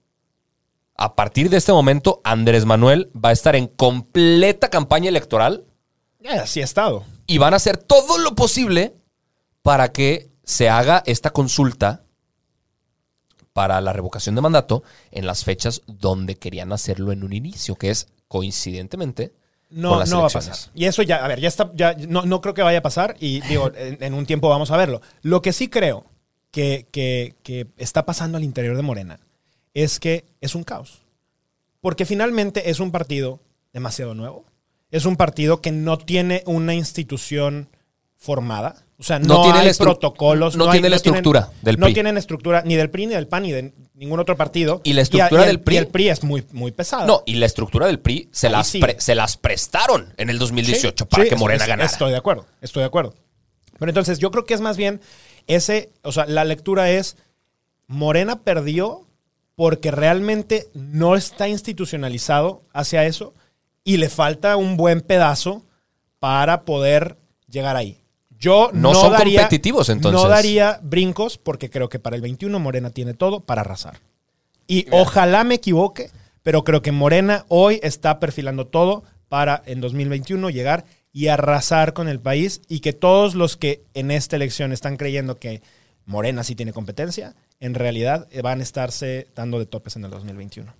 A 0.95 1.15
partir 1.15 1.49
de 1.49 1.55
este 1.55 1.71
momento, 1.71 2.19
Andrés 2.25 2.65
Manuel 2.65 3.09
va 3.15 3.29
a 3.29 3.31
estar 3.31 3.55
en 3.55 3.67
completa 3.67 4.69
campaña 4.69 5.07
electoral 5.07 5.63
Eh, 6.21 6.27
así 6.37 6.59
ha 6.59 6.65
estado. 6.65 7.05
y 7.27 7.37
van 7.37 7.53
a 7.53 7.57
hacer 7.57 7.77
todo 7.77 8.17
lo 8.17 8.35
posible 8.35 8.93
para 9.61 9.93
que 9.93 10.29
se 10.43 10.67
haga 10.67 11.01
esta 11.05 11.29
consulta 11.29 12.03
para 13.53 13.81
la 13.81 13.93
revocación 13.93 14.35
de 14.35 14.41
mandato 14.41 14.83
en 15.11 15.25
las 15.25 15.43
fechas 15.43 15.81
donde 15.87 16.35
querían 16.35 16.71
hacerlo 16.71 17.11
en 17.11 17.23
un 17.23 17.33
inicio, 17.33 17.75
que 17.75 17.89
es 17.89 18.07
coincidentemente 18.27 19.33
No, 19.69 19.91
no 20.11 20.21
va 20.21 20.27
a 20.27 20.29
pasar. 20.29 20.55
Y 20.75 20.85
eso 20.85 21.01
ya, 21.03 21.23
a 21.23 21.27
ver, 21.27 21.39
ya 21.39 21.47
está, 21.47 21.71
ya 21.75 21.93
no, 22.07 22.25
no 22.25 22.41
creo 22.41 22.53
que 22.53 22.61
vaya 22.61 22.79
a 22.79 22.83
pasar 22.83 23.15
y 23.19 23.41
digo, 23.41 23.71
en, 23.75 24.01
en 24.03 24.13
un 24.13 24.25
tiempo 24.25 24.49
vamos 24.49 24.71
a 24.71 24.77
verlo. 24.77 25.01
Lo 25.21 25.41
que 25.41 25.53
sí 25.53 25.67
creo 25.67 26.05
que, 26.51 26.87
que- 26.91 27.35
que 27.43 27.67
está 27.77 28.05
pasando 28.05 28.37
al 28.37 28.43
interior 28.43 28.75
de 28.75 28.81
Morena 28.83 29.19
es 29.73 29.99
que 29.99 30.25
es 30.41 30.55
un 30.55 30.63
caos. 30.63 31.01
Porque 31.81 32.05
finalmente 32.05 32.69
es 32.69 32.79
un 32.79 32.91
partido 32.91 33.39
demasiado 33.73 34.13
nuevo. 34.15 34.45
Es 34.91 35.05
un 35.05 35.15
partido 35.15 35.61
que 35.61 35.71
no 35.71 35.97
tiene 35.97 36.43
una 36.47 36.73
institución 36.73 37.69
formada. 38.17 38.83
O 38.99 39.03
sea, 39.03 39.17
no, 39.17 39.35
No 39.35 39.41
tiene 39.43 39.59
hay 39.59 39.73
protocolos. 39.73 40.57
no 40.57 40.65
hay- 40.65 40.71
tiene 40.73 40.89
la 40.89 40.97
estructura 40.97 41.45
tienen- 41.47 41.63
del 41.63 41.79
No 41.79 41.85
PRI. 41.85 41.93
tienen 41.93 42.17
estructura 42.17 42.63
ni 42.65 42.75
del 42.75 42.89
PRI, 42.89 43.05
ni 43.07 43.13
del 43.13 43.27
PAN, 43.27 43.43
ni 43.43 43.51
de 43.53 43.73
ningún 43.93 44.19
otro 44.19 44.35
partido. 44.35 44.81
Y 44.83 44.91
la 44.91 45.01
estructura 45.03 45.43
el- 45.43 45.47
del 45.47 45.61
PRI- 45.61 45.75
Y 45.75 45.77
el 45.77 45.87
PRI 45.87 46.09
es 46.09 46.23
muy, 46.23 46.45
muy 46.51 46.71
pesada. 46.71 47.05
No, 47.05 47.23
y 47.25 47.35
la 47.35 47.45
estructura 47.45 47.87
del 47.87 47.99
PRI 47.99 48.27
se, 48.33 48.49
las, 48.49 48.67
sí. 48.67 48.79
pre- 48.79 48.99
se 48.99 49.15
las 49.15 49.37
prestaron 49.37 50.13
en 50.17 50.29
el 50.29 50.37
2018 50.37 51.05
Sí, 51.05 51.09
para 51.09 51.23
sí, 51.23 51.29
que 51.29 51.35
Morena 51.37 51.63
es- 51.63 51.69
ganara. 51.69 51.89
Estoy 51.89 52.11
de 52.11 52.17
acuerdo, 52.17 52.45
estoy 52.61 52.81
de 52.81 52.87
acuerdo. 52.87 53.15
Pero 53.77 53.89
entonces 53.89 54.19
yo 54.19 54.31
creo 54.31 54.45
que 54.45 54.53
es 54.53 54.59
más 54.61 54.75
bien 54.75 54.99
ese, 55.47 55.91
o 56.03 56.11
sea, 56.11 56.25
la 56.25 56.43
lectura 56.43 56.89
es, 56.89 57.15
Morena 57.87 58.41
perdió 58.43 59.07
porque 59.55 59.91
realmente 59.91 60.67
no 60.73 61.15
está 61.15 61.47
institucionalizado 61.47 62.63
hacia 62.73 63.05
eso 63.05 63.33
y 63.85 63.95
le 63.97 64.09
falta 64.09 64.57
un 64.57 64.75
buen 64.77 64.99
pedazo 65.01 65.63
para 66.19 66.63
poder 66.63 67.17
llegar 67.49 67.77
ahí. 67.77 68.01
Yo 68.39 68.69
No 68.73 68.93
no, 68.93 69.01
son 69.01 69.11
daría, 69.11 69.41
competitivos, 69.41 69.89
entonces. 69.89 70.21
No 70.21 70.29
daría 70.29 70.79
brincos 70.81 71.37
porque 71.37 71.69
creo 71.69 71.89
que 71.89 71.99
para 71.99 72.15
el 72.15 72.21
21 72.21 72.57
Morena 72.59 72.89
tiene 72.89 73.13
todo 73.13 73.41
para 73.41 73.61
arrasar. 73.61 73.99
Y 74.65 74.85
ojalá 74.91 75.43
me 75.43 75.55
equivoque, 75.55 76.09
pero 76.41 76.63
creo 76.63 76.81
que 76.81 76.91
Morena 76.91 77.45
hoy 77.49 77.79
está 77.83 78.19
perfilando 78.19 78.67
todo 78.67 79.03
para 79.27 79.61
en 79.65 79.81
2021 79.81 80.49
llegar 80.49 80.85
y 81.11 81.27
arrasar 81.27 81.93
con 81.93 82.07
el 82.07 82.19
país 82.19 82.61
y 82.69 82.79
que 82.79 82.93
todos 82.93 83.35
los 83.35 83.57
que 83.57 83.83
en 83.93 84.11
esta 84.11 84.35
elección 84.35 84.71
están 84.71 84.95
creyendo 84.95 85.37
que 85.37 85.61
Morena 86.05 86.43
sí 86.43 86.55
tiene 86.55 86.73
competencia, 86.73 87.35
en 87.59 87.73
realidad 87.73 88.27
eh, 88.31 88.41
van 88.41 88.61
a 88.61 88.63
estarse 88.63 89.27
dando 89.35 89.59
de 89.59 89.65
topes 89.65 89.95
en 89.95 90.05
el 90.05 90.11
2021. 90.11 90.73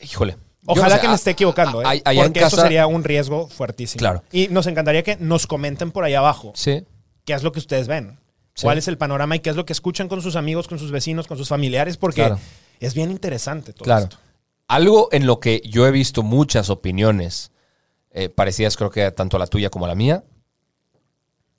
Híjole. 0.00 0.36
Ojalá 0.66 0.88
no 0.88 0.94
sé, 0.96 1.00
que 1.00 1.08
me 1.08 1.14
esté 1.14 1.30
equivocando, 1.30 1.80
a- 1.80 1.94
¿eh? 1.94 2.02
a- 2.04 2.10
allá 2.10 2.20
en 2.22 2.26
porque 2.28 2.40
eso 2.40 2.50
casa- 2.50 2.62
sería 2.62 2.86
un 2.86 3.04
riesgo 3.04 3.48
fuertísimo. 3.48 3.98
Claro. 3.98 4.22
Y 4.32 4.48
nos 4.48 4.66
encantaría 4.66 5.02
que 5.02 5.16
nos 5.16 5.46
comenten 5.46 5.90
por 5.92 6.04
ahí 6.04 6.14
abajo 6.14 6.52
Sí. 6.54 6.84
qué 7.24 7.32
es 7.34 7.42
lo 7.42 7.52
que 7.52 7.58
ustedes 7.58 7.88
ven. 7.88 8.18
Sí. 8.54 8.62
¿Cuál 8.62 8.78
es 8.78 8.88
el 8.88 8.96
panorama 8.98 9.36
y 9.36 9.40
qué 9.40 9.50
es 9.50 9.56
lo 9.56 9.66
que 9.66 9.72
escuchan 9.74 10.08
con 10.08 10.22
sus 10.22 10.34
amigos, 10.36 10.66
con 10.68 10.78
sus 10.78 10.90
vecinos, 10.90 11.26
con 11.26 11.36
sus 11.36 11.48
familiares? 11.48 11.96
Porque 11.98 12.22
Claro. 12.22 12.38
es 12.80 12.94
bien 12.94 13.10
interesante 13.10 13.72
todo 13.72 13.84
Claro. 13.84 14.04
esto. 14.04 14.16
Algo 14.68 15.08
en 15.12 15.26
lo 15.26 15.38
que 15.40 15.60
yo 15.64 15.86
he 15.86 15.90
visto 15.90 16.22
muchas 16.22 16.70
opiniones 16.70 17.52
eh, 18.18 18.30
parecidas, 18.30 18.78
creo 18.78 18.88
que 18.90 19.10
tanto 19.12 19.36
a 19.36 19.40
la 19.40 19.46
tuya 19.46 19.68
como 19.68 19.84
a 19.84 19.88
la 19.88 19.94
mía, 19.94 20.24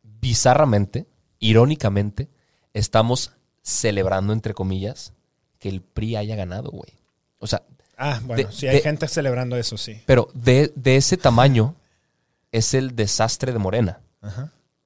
bizarramente, 0.03 1.07
irónicamente, 1.39 2.29
estamos 2.73 3.33
celebrando, 3.61 4.33
entre 4.33 4.53
comillas, 4.53 5.13
que 5.59 5.69
el 5.69 5.81
PRI 5.81 6.15
haya 6.15 6.35
ganado, 6.35 6.71
güey. 6.71 6.93
O 7.39 7.47
sea, 7.47 7.63
Ah, 7.97 8.21
bueno, 8.23 8.47
De- 8.47 8.53
si 8.53 8.67
hay 8.67 8.75
de- 8.77 8.81
gente 8.81 9.07
celebrando 9.07 9.57
eso, 9.57 9.75
sí. 9.77 9.99
pero 10.05 10.29
de, 10.33 10.71
de 10.75 10.97
ese 10.97 11.17
tamaño 11.17 11.75
es 12.51 12.73
el 12.73 12.95
desastre 12.95 13.51
de 13.51 13.57
Morena. 13.59 13.99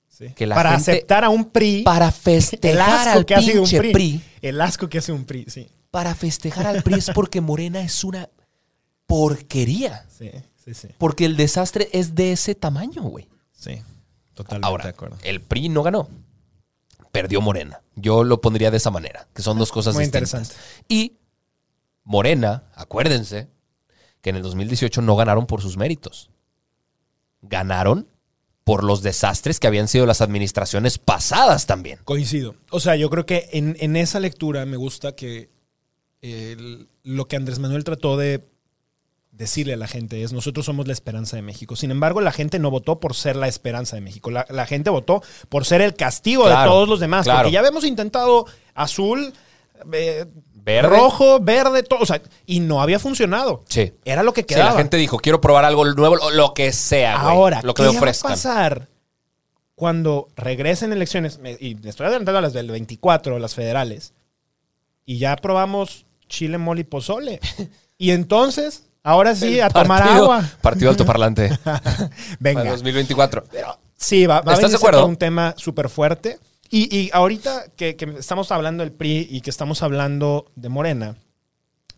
sí. 0.08 0.30
Que 0.36 0.46
la 0.48 0.56
Para 0.56 0.72
gente- 0.72 0.92
aceptar 0.92 1.24
a 1.26 1.30
un 1.30 1.46
PRI, 1.46 1.84
Para 1.84 2.12
festejar 2.12 3.10
al 3.10 3.26
que 3.26 3.36
ha 3.36 3.42
sido 3.42 3.64
un 3.64 3.70
pinche 3.70 3.78
PRI, 3.80 3.92
PRI, 3.92 4.24
El 4.42 4.62
asco 4.62 4.88
que 4.88 5.00
hace 5.00 5.12
un 5.12 5.26
PRI, 5.26 5.46
sí. 5.50 5.68
para 5.90 6.16
festejar 6.16 6.68
al 6.68 6.84
PRI 6.84 7.00
es 7.00 7.10
porque 7.14 7.42
Morena 7.42 7.82
es 7.82 8.04
una 8.04 8.30
porquería. 9.06 10.06
Sí, 10.18 10.32
sí, 10.64 10.74
sí. 10.74 10.88
Porque 10.98 11.26
el 11.26 11.36
desastre 11.38 11.90
es 11.92 12.16
de 12.16 12.32
ese 12.32 12.56
tamaño, 12.56 13.02
güey. 13.04 13.28
Sí, 13.52 13.82
totalmente 14.34 14.68
Ahora, 14.68 14.84
de 14.86 14.90
acuerdo. 14.92 15.18
el 15.24 15.42
PRI 15.42 15.70
no 15.70 15.84
ganó. 15.84 16.08
Perdió 17.12 17.42
Morena. 17.42 17.82
Yo 17.96 18.24
lo 18.24 18.40
pondría 18.40 18.72
de 18.72 18.78
esa 18.78 18.90
manera, 18.90 19.28
que 19.34 19.42
son 19.42 19.58
dos 19.58 19.72
cosas 19.72 19.96
Muy 19.96 20.06
distintas. 20.06 20.34
interesante. 20.34 20.56
Y 20.88 21.18
Morena, 22.04 22.64
acuérdense, 22.76 23.48
que 24.22 24.30
en 24.32 24.36
el 24.38 24.42
2018 24.44 25.02
no 25.02 25.16
ganaron 25.16 25.46
por 25.48 25.62
sus 25.62 25.78
méritos. 25.78 26.30
Ganaron 27.42 28.08
por 28.64 28.84
los 28.84 29.02
desastres 29.02 29.60
que 29.60 29.68
habían 29.68 29.88
sido 29.88 30.06
las 30.06 30.22
administraciones 30.22 30.98
pasadas 31.00 31.66
también. 31.66 32.00
Coincido. 32.04 32.56
O 32.70 32.80
sea, 32.80 32.96
yo 32.96 33.10
creo 33.10 33.26
que 33.26 33.50
en, 33.54 33.76
en 33.80 33.96
esa 33.96 34.20
lectura 34.20 34.66
me 34.66 34.78
gusta 34.78 35.16
que 35.16 35.50
el- 36.22 36.88
lo 37.04 37.28
que 37.28 37.36
Andrés 37.36 37.58
Manuel 37.58 37.84
trató 37.84 38.18
de 38.18 38.48
decirle 39.32 39.74
a 39.74 39.78
la 39.78 39.88
gente 39.88 40.22
es, 40.22 40.34
nosotros 40.34 40.68
somos 40.68 40.86
la 40.86 40.94
esperanza 40.94 41.36
de 41.36 41.42
México. 41.42 41.76
Sin 41.76 41.90
embargo, 41.90 42.22
la 42.22 42.32
gente 42.32 42.60
no 42.60 42.70
votó 42.70 43.00
por 43.00 43.16
ser 43.16 43.36
la 43.36 43.48
esperanza 43.48 43.96
de 43.96 44.02
México. 44.02 44.30
La, 44.30 44.46
la 44.50 44.68
gente 44.68 44.92
votó 44.92 45.24
por 45.50 45.66
ser 45.66 45.82
el 45.82 45.96
castigo 45.96 46.44
Claro, 46.44 46.62
de 46.62 46.68
todos 46.68 46.88
los 46.90 47.00
demás. 47.00 47.24
claro. 47.24 47.40
Porque 47.40 47.54
ya 47.54 47.60
habíamos 47.60 47.84
intentado 47.86 48.46
azul, 48.76 49.34
eh, 49.94 50.26
Verde. 50.64 50.90
rojo, 50.90 51.40
verde, 51.40 51.84
todo. 51.84 52.00
O 52.02 52.06
sea, 52.06 52.22
y 52.46 52.60
no 52.60 52.82
había 52.82 53.00
funcionado. 53.00 53.64
Sí. 53.68 53.94
Era 54.06 54.24
lo 54.24 54.34
que 54.34 54.42
Sí, 54.42 54.48
quedaba. 54.48 54.72
la 54.72 54.78
gente 54.78 54.98
dijo, 54.98 55.18
quiero 55.18 55.42
probar 55.42 55.66
algo 55.66 55.86
nuevo, 55.86 56.18
lo, 56.32 56.54
que 56.54 56.72
sea, 56.72 57.18
güey. 57.22 57.36
Ahora, 57.36 57.62
lo 57.64 57.74
que 57.74 57.84
¿qué 57.84 57.92
me 57.92 58.00
va 58.00 58.10
a 58.12 58.14
pasar 58.14 58.88
cuando 59.76 60.28
regresen 60.36 60.94
elecciones? 60.94 61.40
Y 61.60 61.76
me 61.76 61.90
estoy 61.90 62.06
adelantando 62.06 62.38
a 62.38 62.42
las 62.42 62.54
del 62.54 62.70
24, 62.70 63.40
las 63.40 63.56
federales. 63.56 64.14
Y 65.06 65.18
ya 65.18 65.32
aprobamos 65.34 66.06
chile, 66.28 66.58
mole 66.60 66.82
y 66.82 66.84
pozole. 66.86 67.40
y 67.98 68.12
entonces, 68.12 68.86
ahora 69.04 69.36
sí, 69.36 69.56
El 69.56 69.64
a 69.64 69.70
tomar 69.72 70.04
agua. 70.04 70.48
Partido 70.62 70.92
altoparlante 70.92 71.50
Venga. 72.40 72.62
para 72.62 72.72
2024. 72.72 73.46
Sí, 73.98 74.26
va, 74.28 74.42
va 74.42 74.54
a 74.54 74.58
todo 74.58 75.06
un 75.08 75.18
tema 75.18 75.56
súper 75.58 75.90
fuerte. 75.90 76.40
Y, 76.72 76.96
y 76.98 77.10
ahorita 77.14 77.66
que, 77.76 77.96
que 77.98 78.06
estamos 78.18 78.52
hablando 78.52 78.84
del 78.84 78.94
PRI 78.94 79.28
y 79.30 79.42
que 79.42 79.50
estamos 79.50 79.84
hablando 79.84 80.50
de 80.56 80.70
Morena, 80.70 81.18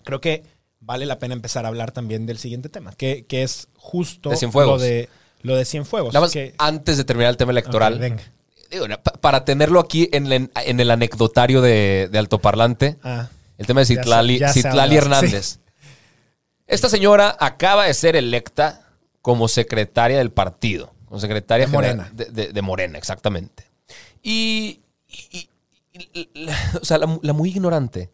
creo 0.03 0.19
que 0.19 0.43
vale 0.79 1.05
la 1.05 1.19
pena 1.19 1.33
empezar 1.35 1.63
a 1.65 1.67
hablar 1.69 1.91
también 1.91 2.25
del 2.25 2.39
siguiente 2.39 2.69
tema, 2.69 2.91
que, 2.93 3.25
que 3.25 3.43
es 3.43 3.67
justo 3.77 4.29
De 4.31 4.35
lo 4.51 4.77
de 4.79 5.09
lo 5.43 5.55
de 5.55 5.65
Cienfuegos. 5.65 6.13
Nada 6.13 6.25
más, 6.25 6.31
que- 6.33 6.55
antes 6.57 6.97
de 6.97 7.03
terminar 7.03 7.29
el 7.29 7.37
tema 7.37 7.51
electoral, 7.51 7.99
venga. 7.99 8.23
digo, 8.71 8.85
para 9.21 9.45
tenerlo 9.45 9.79
aquí 9.79 10.09
en, 10.11 10.31
el- 10.31 10.49
en 10.55 10.79
el 10.79 10.89
anecdotario 10.91 11.61
de, 11.61 12.09
de 12.11 12.17
altoparlante, 12.17 12.97
Ah, 13.03 13.27
el 13.57 13.67
tema 13.67 13.81
de 13.81 13.85
Ya 13.85 14.01
Citlali, 14.01 14.39
ya 14.39 14.51
Citlali 14.53 14.95
Hernández. 14.97 15.59
Esta 16.65 16.89
señora 16.89 17.35
acaba 17.39 17.85
de 17.85 17.93
ser 17.93 18.15
electa 18.15 18.87
como 19.21 19.47
secretaria 19.47 20.17
del 20.17 20.31
partido, 20.31 20.93
como 21.05 21.19
secretaria 21.19 21.67
De 21.67 21.71
general- 21.71 21.97
Morena. 21.97 22.11
De, 22.15 22.25
de- 22.25 22.53
de 22.53 22.61
Morena, 22.63 22.97
exactamente. 22.97 23.65
Y, 24.23 24.79
y- 25.09 25.49
y- 25.93 26.09
y- 26.13 26.29
la- 26.45 26.57
o 26.81 26.85
sea, 26.85 26.97
la, 26.97 27.19
la 27.21 27.33
muy 27.33 27.49
ignorante 27.49 28.09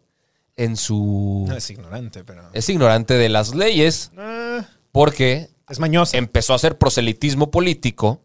en 0.56 0.76
su... 0.76 1.46
no 1.48 1.56
es 1.56 1.70
ignorante, 1.70 2.22
pero... 2.24 2.50
Es 2.52 2.68
ignorante 2.68 3.14
de 3.14 3.28
las 3.30 3.54
leyes 3.54 4.10
Ah, 4.18 4.66
porque 4.92 5.48
es 5.68 5.78
mañosa. 5.78 6.18
empezó 6.18 6.52
a 6.52 6.56
hacer 6.56 6.76
proselitismo 6.76 7.50
político 7.50 8.20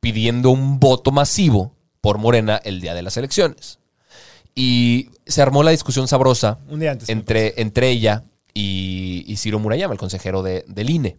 pidiendo 0.00 0.50
un 0.50 0.80
voto 0.80 1.12
masivo 1.12 1.74
por 2.00 2.18
Morena 2.18 2.60
el 2.64 2.80
día 2.80 2.94
de 2.94 3.02
las 3.02 3.16
elecciones. 3.16 3.78
Y 4.54 5.10
se 5.26 5.42
armó 5.42 5.62
la 5.62 5.70
discusión 5.70 6.08
sabrosa 6.08 6.58
Un 6.68 6.80
día 6.80 6.92
antes. 6.92 7.08
entre, 7.10 7.60
entre 7.60 7.90
ella 7.90 8.24
y, 8.54 9.22
y 9.28 9.36
Ciro 9.36 9.60
Murayama, 9.60 9.92
el 9.92 9.98
consejero 10.00 10.42
de, 10.42 10.64
del 10.66 10.90
INE. 10.90 11.16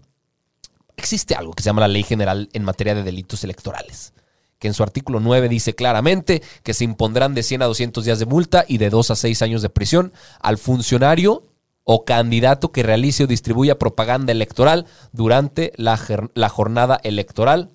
Existe 0.98 1.36
algo 1.36 1.54
que 1.54 1.64
se 1.64 1.68
llama 1.70 1.82
la 1.82 1.88
Ley 1.88 2.04
General 2.04 2.50
en 2.52 2.64
materia 2.66 2.96
de 2.96 3.04
delitos 3.04 3.44
electorales, 3.46 4.12
que 4.60 4.68
en 4.68 4.74
su 4.74 4.84
artículo 4.84 5.20
9 5.20 5.50
dice 5.50 5.74
claramente 5.74 6.44
que 6.64 6.74
se 6.74 6.84
impondrán 6.84 7.34
de 7.34 7.44
100 7.44 7.64
a 7.64 7.66
200 7.66 8.06
días 8.06 8.20
de 8.20 8.26
multa 8.26 8.66
y 8.68 8.78
de 8.78 8.90
2 8.90 9.12
a 9.12 9.16
6 9.16 9.42
años 9.42 9.62
de 9.62 9.70
prisión 9.70 10.14
al 10.40 10.58
funcionario 10.58 11.44
o 11.84 12.06
candidato 12.06 12.72
que 12.72 12.84
realice 12.84 13.24
o 13.24 13.28
distribuya 13.28 13.80
propaganda 13.80 14.32
electoral 14.32 14.86
durante 15.12 15.74
la, 15.78 16.00
la 16.36 16.50
jornada 16.50 17.00
electoral 17.04 17.72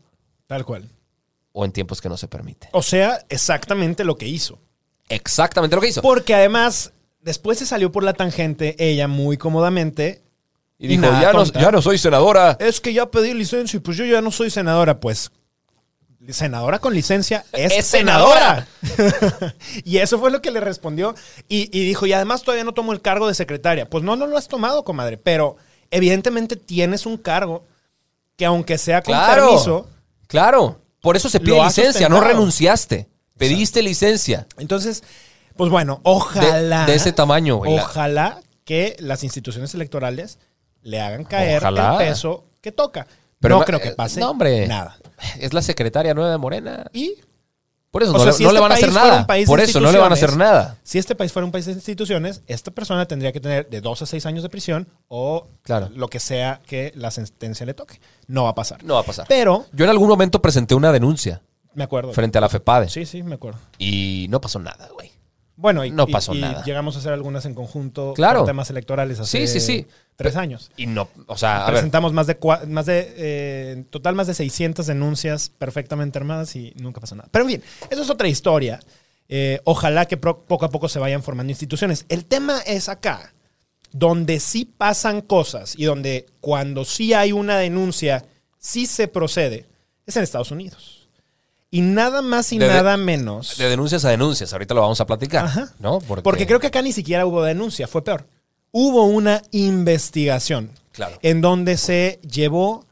Tal 0.46 0.64
cual. 0.64 0.88
o 1.52 1.64
en 1.64 1.72
tiempos 1.72 2.00
que 2.00 2.08
no 2.08 2.16
se 2.16 2.28
permite. 2.28 2.68
O 2.72 2.82
sea, 2.82 3.24
exactamente 3.28 4.04
lo 4.04 4.16
que 4.16 4.28
hizo. 4.28 4.60
Exactamente 5.08 5.74
lo 5.74 5.82
que 5.82 5.88
hizo. 5.88 6.02
Porque 6.02 6.34
además, 6.34 6.92
después 7.22 7.58
se 7.58 7.66
salió 7.66 7.90
por 7.90 8.04
la 8.04 8.12
tangente, 8.12 8.76
ella 8.78 9.08
muy 9.08 9.36
cómodamente. 9.36 10.22
Y 10.78 10.86
dijo, 10.86 11.02
nada 11.02 11.20
ya 11.20 11.32
no, 11.32 11.44
ya 11.44 11.70
no 11.70 11.82
soy 11.82 11.98
senadora. 11.98 12.56
Es 12.60 12.80
que 12.80 12.92
ya 12.92 13.10
pedí 13.10 13.32
licencia 13.32 13.76
y 13.78 13.80
pues 13.80 13.96
yo 13.96 14.04
ya 14.04 14.20
no 14.20 14.30
soy 14.30 14.50
senadora. 14.50 15.00
Pues, 15.00 15.30
senadora 16.32 16.78
con 16.78 16.94
licencia 16.94 17.44
es, 17.52 17.72
Es 17.72 17.86
senadora. 17.86 18.66
y 19.84 19.98
eso 19.98 20.18
fue 20.18 20.30
lo 20.30 20.40
que 20.40 20.50
le 20.50 20.60
respondió. 20.60 21.14
Y, 21.48 21.68
y 21.76 21.84
dijo, 21.84 22.06
y 22.06 22.12
además 22.12 22.42
todavía 22.42 22.64
no 22.64 22.72
tomo 22.74 22.92
el 22.92 23.02
cargo 23.02 23.28
de 23.28 23.34
secretaria. 23.34 23.88
Pues 23.88 24.02
no, 24.04 24.16
no 24.16 24.26
lo 24.26 24.36
has 24.38 24.48
tomado, 24.48 24.84
comadre. 24.84 25.16
Pero 25.18 25.56
evidentemente 25.90 26.56
tienes 26.56 27.06
un 27.06 27.16
cargo 27.16 27.66
que 28.36 28.46
aunque 28.46 28.78
sea 28.78 29.02
con 29.02 29.14
Claro. 29.14 29.46
permiso, 29.48 29.88
Claro. 30.26 30.80
Por 31.00 31.16
eso 31.16 31.28
se 31.28 31.38
pide 31.38 31.62
licencia, 31.62 32.08
no 32.08 32.20
renunciaste. 32.20 33.08
Pediste 33.36 33.82
licencia. 33.82 34.46
Entonces, 34.56 35.02
pues 35.56 35.70
bueno, 35.70 36.00
ojalá. 36.02 36.86
de 36.86 36.94
ese 36.94 37.12
tamaño, 37.12 37.56
güey. 37.56 37.74
Ojalá 37.74 38.40
que 38.64 38.96
las 39.00 39.22
instituciones 39.22 39.74
electorales 39.74 40.38
le 40.82 41.00
hagan 41.00 41.24
caer 41.24 41.58
Ojalá. 41.58 41.92
el 42.00 42.08
peso 42.08 42.46
que 42.62 42.72
toca. 42.72 43.06
Pero 43.38 43.58
no 43.58 43.64
creo 43.66 43.80
que 43.80 43.90
pase 43.90 44.20
no, 44.20 44.30
hombre. 44.30 44.66
nada. 44.66 44.96
Es 45.40 45.52
la 45.52 45.62
secretaria 45.62 46.14
nueva 46.14 46.30
de 46.30 46.38
Morena. 46.38 46.86
Y 46.92 47.16
Por 47.90 48.02
eso 48.02 48.10
O 48.10 48.14
no, 48.14 48.18
sea, 48.20 48.26
le, 48.26 48.32
si 48.32 48.42
no 48.42 48.48
este 48.50 48.54
le 48.54 48.60
van 48.60 48.72
a 48.72 48.74
hacer 48.74 48.92
nada. 48.92 49.26
Por 49.46 49.60
eso 49.60 49.80
no 49.80 49.92
le 49.92 49.98
van 49.98 50.10
a 50.10 50.14
hacer 50.14 50.36
nada. 50.36 50.78
Si 50.82 50.98
este 50.98 51.14
país 51.14 51.32
fuera 51.32 51.46
un 51.46 51.52
país 51.52 51.66
de 51.66 51.72
instituciones, 51.72 52.42
esta 52.48 52.70
persona 52.72 53.06
tendría 53.06 53.30
que 53.32 53.38
tener 53.40 53.68
de 53.70 53.80
dos 53.80 54.02
a 54.02 54.06
seis 54.06 54.26
años 54.26 54.42
de 54.42 54.48
prisión 54.48 54.88
o 55.08 55.46
Claro. 55.62 55.88
lo 55.94 56.08
que 56.08 56.18
sea 56.20 56.60
que 56.66 56.92
la 56.96 57.10
sentencia 57.12 57.64
le 57.64 57.74
toque. 57.74 58.00
No 58.26 58.44
va 58.44 58.50
a 58.50 58.54
pasar. 58.54 58.82
No 58.82 58.94
va 58.94 59.00
a 59.00 59.04
pasar. 59.04 59.26
Pero, 59.28 59.66
Yo 59.72 59.84
en 59.84 59.90
algún 59.90 60.08
momento 60.08 60.42
presenté 60.42 60.74
una 60.74 60.90
denuncia 60.92 61.40
me 61.74 61.84
acuerdo. 61.84 62.12
frente 62.12 62.38
a 62.38 62.40
la 62.40 62.48
FEPADE 62.48 62.88
Sí, 62.88 63.06
sí, 63.06 63.22
me 63.22 63.36
acuerdo. 63.36 63.60
y 63.78 64.26
no 64.28 64.40
pasó 64.40 64.58
nada, 64.58 64.88
güey. 64.92 65.12
Bueno, 65.56 65.84
y, 65.84 65.90
No 65.92 66.06
pasó 66.08 66.34
y 66.34 66.40
nada. 66.40 66.64
llegamos 66.64 66.96
a 66.96 66.98
hacer 66.98 67.12
algunas 67.12 67.44
en 67.46 67.54
conjunto 67.54 68.12
Claro. 68.14 68.40
por 68.40 68.46
temas 68.48 68.70
electorales 68.70 69.20
hace 69.20 69.46
Sí, 69.46 69.60
sí, 69.60 69.60
sí. 69.64 69.86
tres 70.16 70.34
años. 70.36 70.70
Y 70.76 70.86
no, 70.86 71.08
o 71.26 71.36
sea, 71.36 71.62
a 71.62 71.66
ver, 71.66 71.74
Presentamos 71.74 72.12
más 72.12 72.26
de, 72.26 72.40
cua- 72.40 72.66
más 72.66 72.86
de 72.86 73.14
eh, 73.16 73.72
en 73.72 73.84
total 73.84 74.14
más 74.16 74.26
de 74.26 74.34
600 74.34 74.86
denuncias 74.86 75.50
perfectamente 75.50 76.18
armadas 76.18 76.56
y 76.56 76.72
nunca 76.76 77.00
pasó 77.00 77.14
nada. 77.14 77.28
Pero 77.30 77.44
en 77.44 77.50
fin, 77.52 77.62
eso 77.90 78.02
es 78.02 78.10
otra 78.10 78.26
historia. 78.28 78.80
Eh, 79.28 79.60
ojalá 79.64 80.06
que 80.06 80.16
pro- 80.16 80.40
poco 80.44 80.64
a 80.66 80.70
poco 80.70 80.88
se 80.88 80.98
vayan 80.98 81.22
formando 81.22 81.50
instituciones. 81.52 82.04
El 82.08 82.24
tema 82.24 82.58
es 82.66 82.88
acá, 82.88 83.32
donde 83.92 84.40
sí 84.40 84.64
pasan 84.64 85.20
cosas 85.20 85.74
y 85.78 85.84
donde 85.84 86.26
cuando 86.40 86.84
sí 86.84 87.14
hay 87.14 87.30
una 87.32 87.56
denuncia, 87.58 88.24
sí 88.58 88.86
se 88.86 89.06
procede, 89.08 89.66
es 90.04 90.16
en 90.16 90.24
Estados 90.24 90.50
Unidos. 90.50 91.03
Y 91.74 91.80
nada 91.80 92.22
más 92.22 92.52
y 92.52 92.58
De- 92.58 92.68
nada 92.68 92.96
menos. 92.96 93.56
de 93.58 93.68
denuncias 93.68 94.04
a 94.04 94.10
denuncias, 94.10 94.52
ahorita 94.52 94.74
lo 94.74 94.82
vamos 94.82 95.00
a 95.00 95.06
platicar, 95.06 95.46
Ajá. 95.46 95.72
¿no? 95.80 95.98
Porque 95.98 96.46
creo 96.46 96.60
que 96.60 96.68
acá 96.68 96.82
ni 96.82 96.92
siquiera 96.92 97.26
hubo 97.26 97.42
denuncia, 97.42 97.88
fue 97.88 98.04
peor. 98.04 98.28
Hubo 98.70 99.04
una 99.06 99.42
investigación 99.50 100.70
Claro. 100.92 101.18
en 101.22 101.40
donde 101.40 101.76
se 101.76 102.20
llevó 102.22 102.84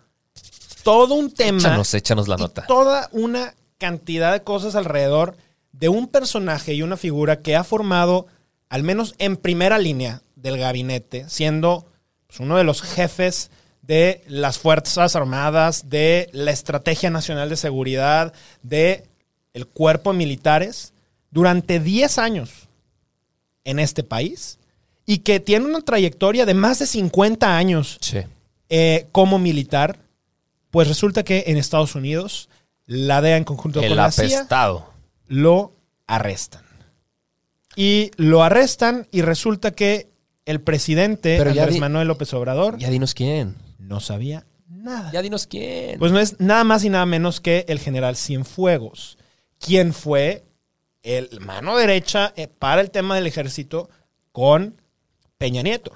todo 0.82 1.14
un 1.14 1.30
tema 1.32 1.58
Échanos, 1.58 1.94
échanos 1.94 2.26
la 2.26 2.34
y 2.36 2.38
nota. 2.38 2.66
toda 2.66 3.08
una 3.12 3.54
cantidad 3.78 4.32
de 4.32 4.42
cosas 4.42 4.74
alrededor 4.74 5.36
de 5.70 5.88
un 5.88 6.08
personaje 6.08 6.74
y 6.74 6.82
una 6.82 6.96
figura 6.96 7.40
que 7.40 7.54
ha 7.54 7.62
formado, 7.62 8.26
al 8.68 8.82
menos 8.82 9.14
en 9.18 9.36
primera 9.36 9.78
línea 9.78 10.22
del 10.34 10.58
gabinete, 10.58 11.24
siendo 11.28 11.86
pues, 12.26 12.40
uno 12.40 12.56
de 12.56 12.64
los 12.64 12.82
jefes 12.82 13.50
de 13.92 14.24
las 14.26 14.56
Fuerzas 14.58 15.16
Armadas, 15.16 15.90
de 15.90 16.30
la 16.32 16.50
Estrategia 16.50 17.10
Nacional 17.10 17.50
de 17.50 17.56
Seguridad, 17.58 18.32
de 18.62 19.04
el 19.52 19.66
cuerpo 19.66 20.12
de 20.12 20.18
militares, 20.18 20.94
durante 21.30 21.78
10 21.78 22.16
años 22.16 22.68
en 23.64 23.78
este 23.78 24.02
país 24.02 24.58
y 25.04 25.18
que 25.18 25.40
tiene 25.40 25.66
una 25.66 25.82
trayectoria 25.82 26.46
de 26.46 26.54
más 26.54 26.78
de 26.78 26.86
50 26.86 27.54
años 27.54 27.98
Sí. 28.00 28.20
eh, 28.70 29.08
como 29.12 29.38
militar, 29.38 29.98
pues 30.70 30.88
resulta 30.88 31.22
que 31.22 31.44
en 31.48 31.58
Estados 31.58 31.94
Unidos 31.94 32.48
la 32.86 33.20
DEA 33.20 33.36
en 33.36 33.44
conjunto 33.44 33.82
El 33.82 33.88
con 33.88 33.96
la 33.98 34.10
CIA 34.10 34.46
lo 35.26 35.74
arrestan. 36.06 36.62
Y 37.76 38.10
lo 38.16 38.42
arrestan 38.42 39.06
y 39.10 39.20
resulta 39.20 39.72
que 39.72 40.08
el 40.46 40.62
presidente 40.62 41.36
Pero 41.36 41.50
Andrés 41.50 41.78
Manuel 41.78 42.08
López 42.08 42.32
Obrador 42.32 42.78
Ya 42.78 42.88
dinos 42.88 43.12
quién. 43.12 43.54
No 43.82 44.00
sabía 44.00 44.46
nada. 44.68 45.10
Ya 45.12 45.22
dinos 45.22 45.46
quién. 45.46 45.98
Pues 45.98 46.12
no 46.12 46.18
es 46.18 46.40
nada 46.40 46.64
más 46.64 46.84
y 46.84 46.88
nada 46.88 47.06
menos 47.06 47.40
que 47.40 47.64
el 47.68 47.78
general 47.78 48.16
Cienfuegos, 48.16 49.18
quien 49.58 49.92
fue 49.92 50.44
el 51.02 51.40
mano 51.40 51.76
derecha 51.76 52.32
eh, 52.36 52.48
para 52.48 52.80
el 52.80 52.90
tema 52.90 53.16
del 53.16 53.26
ejército 53.26 53.90
con 54.30 54.80
Peña 55.38 55.62
Nieto. 55.62 55.92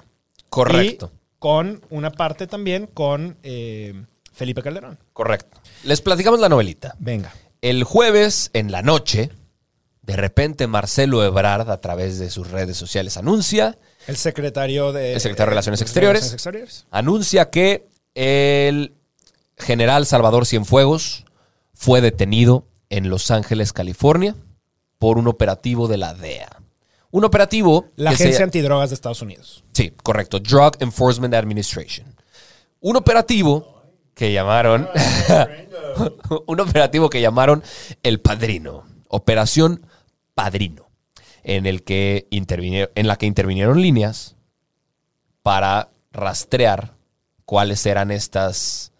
Correcto. 0.49 1.11
Y 1.13 1.17
con 1.39 1.81
una 1.89 2.11
parte 2.11 2.47
también 2.47 2.87
con 2.87 3.37
eh, 3.43 4.03
Felipe 4.33 4.61
Calderón. 4.61 4.99
Correcto. 5.13 5.59
Les 5.83 6.01
platicamos 6.01 6.39
la 6.39 6.49
novelita. 6.49 6.95
Venga. 6.99 7.33
El 7.61 7.83
jueves 7.83 8.49
en 8.53 8.71
la 8.71 8.81
noche, 8.81 9.31
de 10.01 10.15
repente 10.15 10.67
Marcelo 10.67 11.23
Ebrard 11.23 11.69
a 11.69 11.81
través 11.81 12.19
de 12.19 12.29
sus 12.29 12.49
redes 12.51 12.77
sociales 12.77 13.17
anuncia, 13.17 13.77
El 14.07 14.17
secretario 14.17 14.91
de, 14.93 15.13
El 15.13 15.21
secretario 15.21 15.47
de 15.47 15.51
Relaciones 15.51 15.81
Exteriores. 15.81 16.21
Relaciones 16.21 16.33
Exteriores. 16.33 16.85
anuncia 16.91 17.49
que 17.49 17.87
el 18.15 18.93
general 19.57 20.05
Salvador 20.05 20.45
Cienfuegos 20.45 21.25
fue 21.73 22.01
detenido 22.01 22.65
en 22.89 23.09
Los 23.09 23.29
Ángeles, 23.31 23.73
California, 23.73 24.35
por 24.97 25.17
un 25.17 25.27
operativo 25.27 25.87
de 25.87 25.97
la 25.97 26.13
DEA. 26.13 26.49
Un 27.11 27.23
operativo 27.25 27.87
La 27.95 28.11
se- 28.15 28.23
Agencia 28.23 28.43
Antidrogas 28.45 28.89
de 28.89 28.95
Estados 28.95 29.21
Unidos. 29.21 29.63
Sí, 29.73 29.91
correcto. 30.03 30.39
Drug 30.39 30.73
Enforcement 30.79 31.33
Administration. 31.33 32.15
Un 32.79 32.95
operativo 32.95 33.81
que 34.13 34.31
llamaron. 34.33 34.87
un 36.47 36.59
operativo 36.59 37.09
que 37.09 37.21
llamaron 37.21 37.63
El 38.03 38.19
Padrino. 38.19 38.85
Operación 39.09 39.85
Padrino. 40.33 40.86
En, 41.49 41.65
el 41.65 41.83
que 41.83 42.27
en 42.29 43.07
la 43.07 43.15
que 43.15 43.25
intervinieron 43.25 43.81
líneas 43.81 44.35
para 45.41 45.91
rastrear 46.11 46.97
cuáles 47.45 47.85
eran 47.85 48.11
estas. 48.11 48.91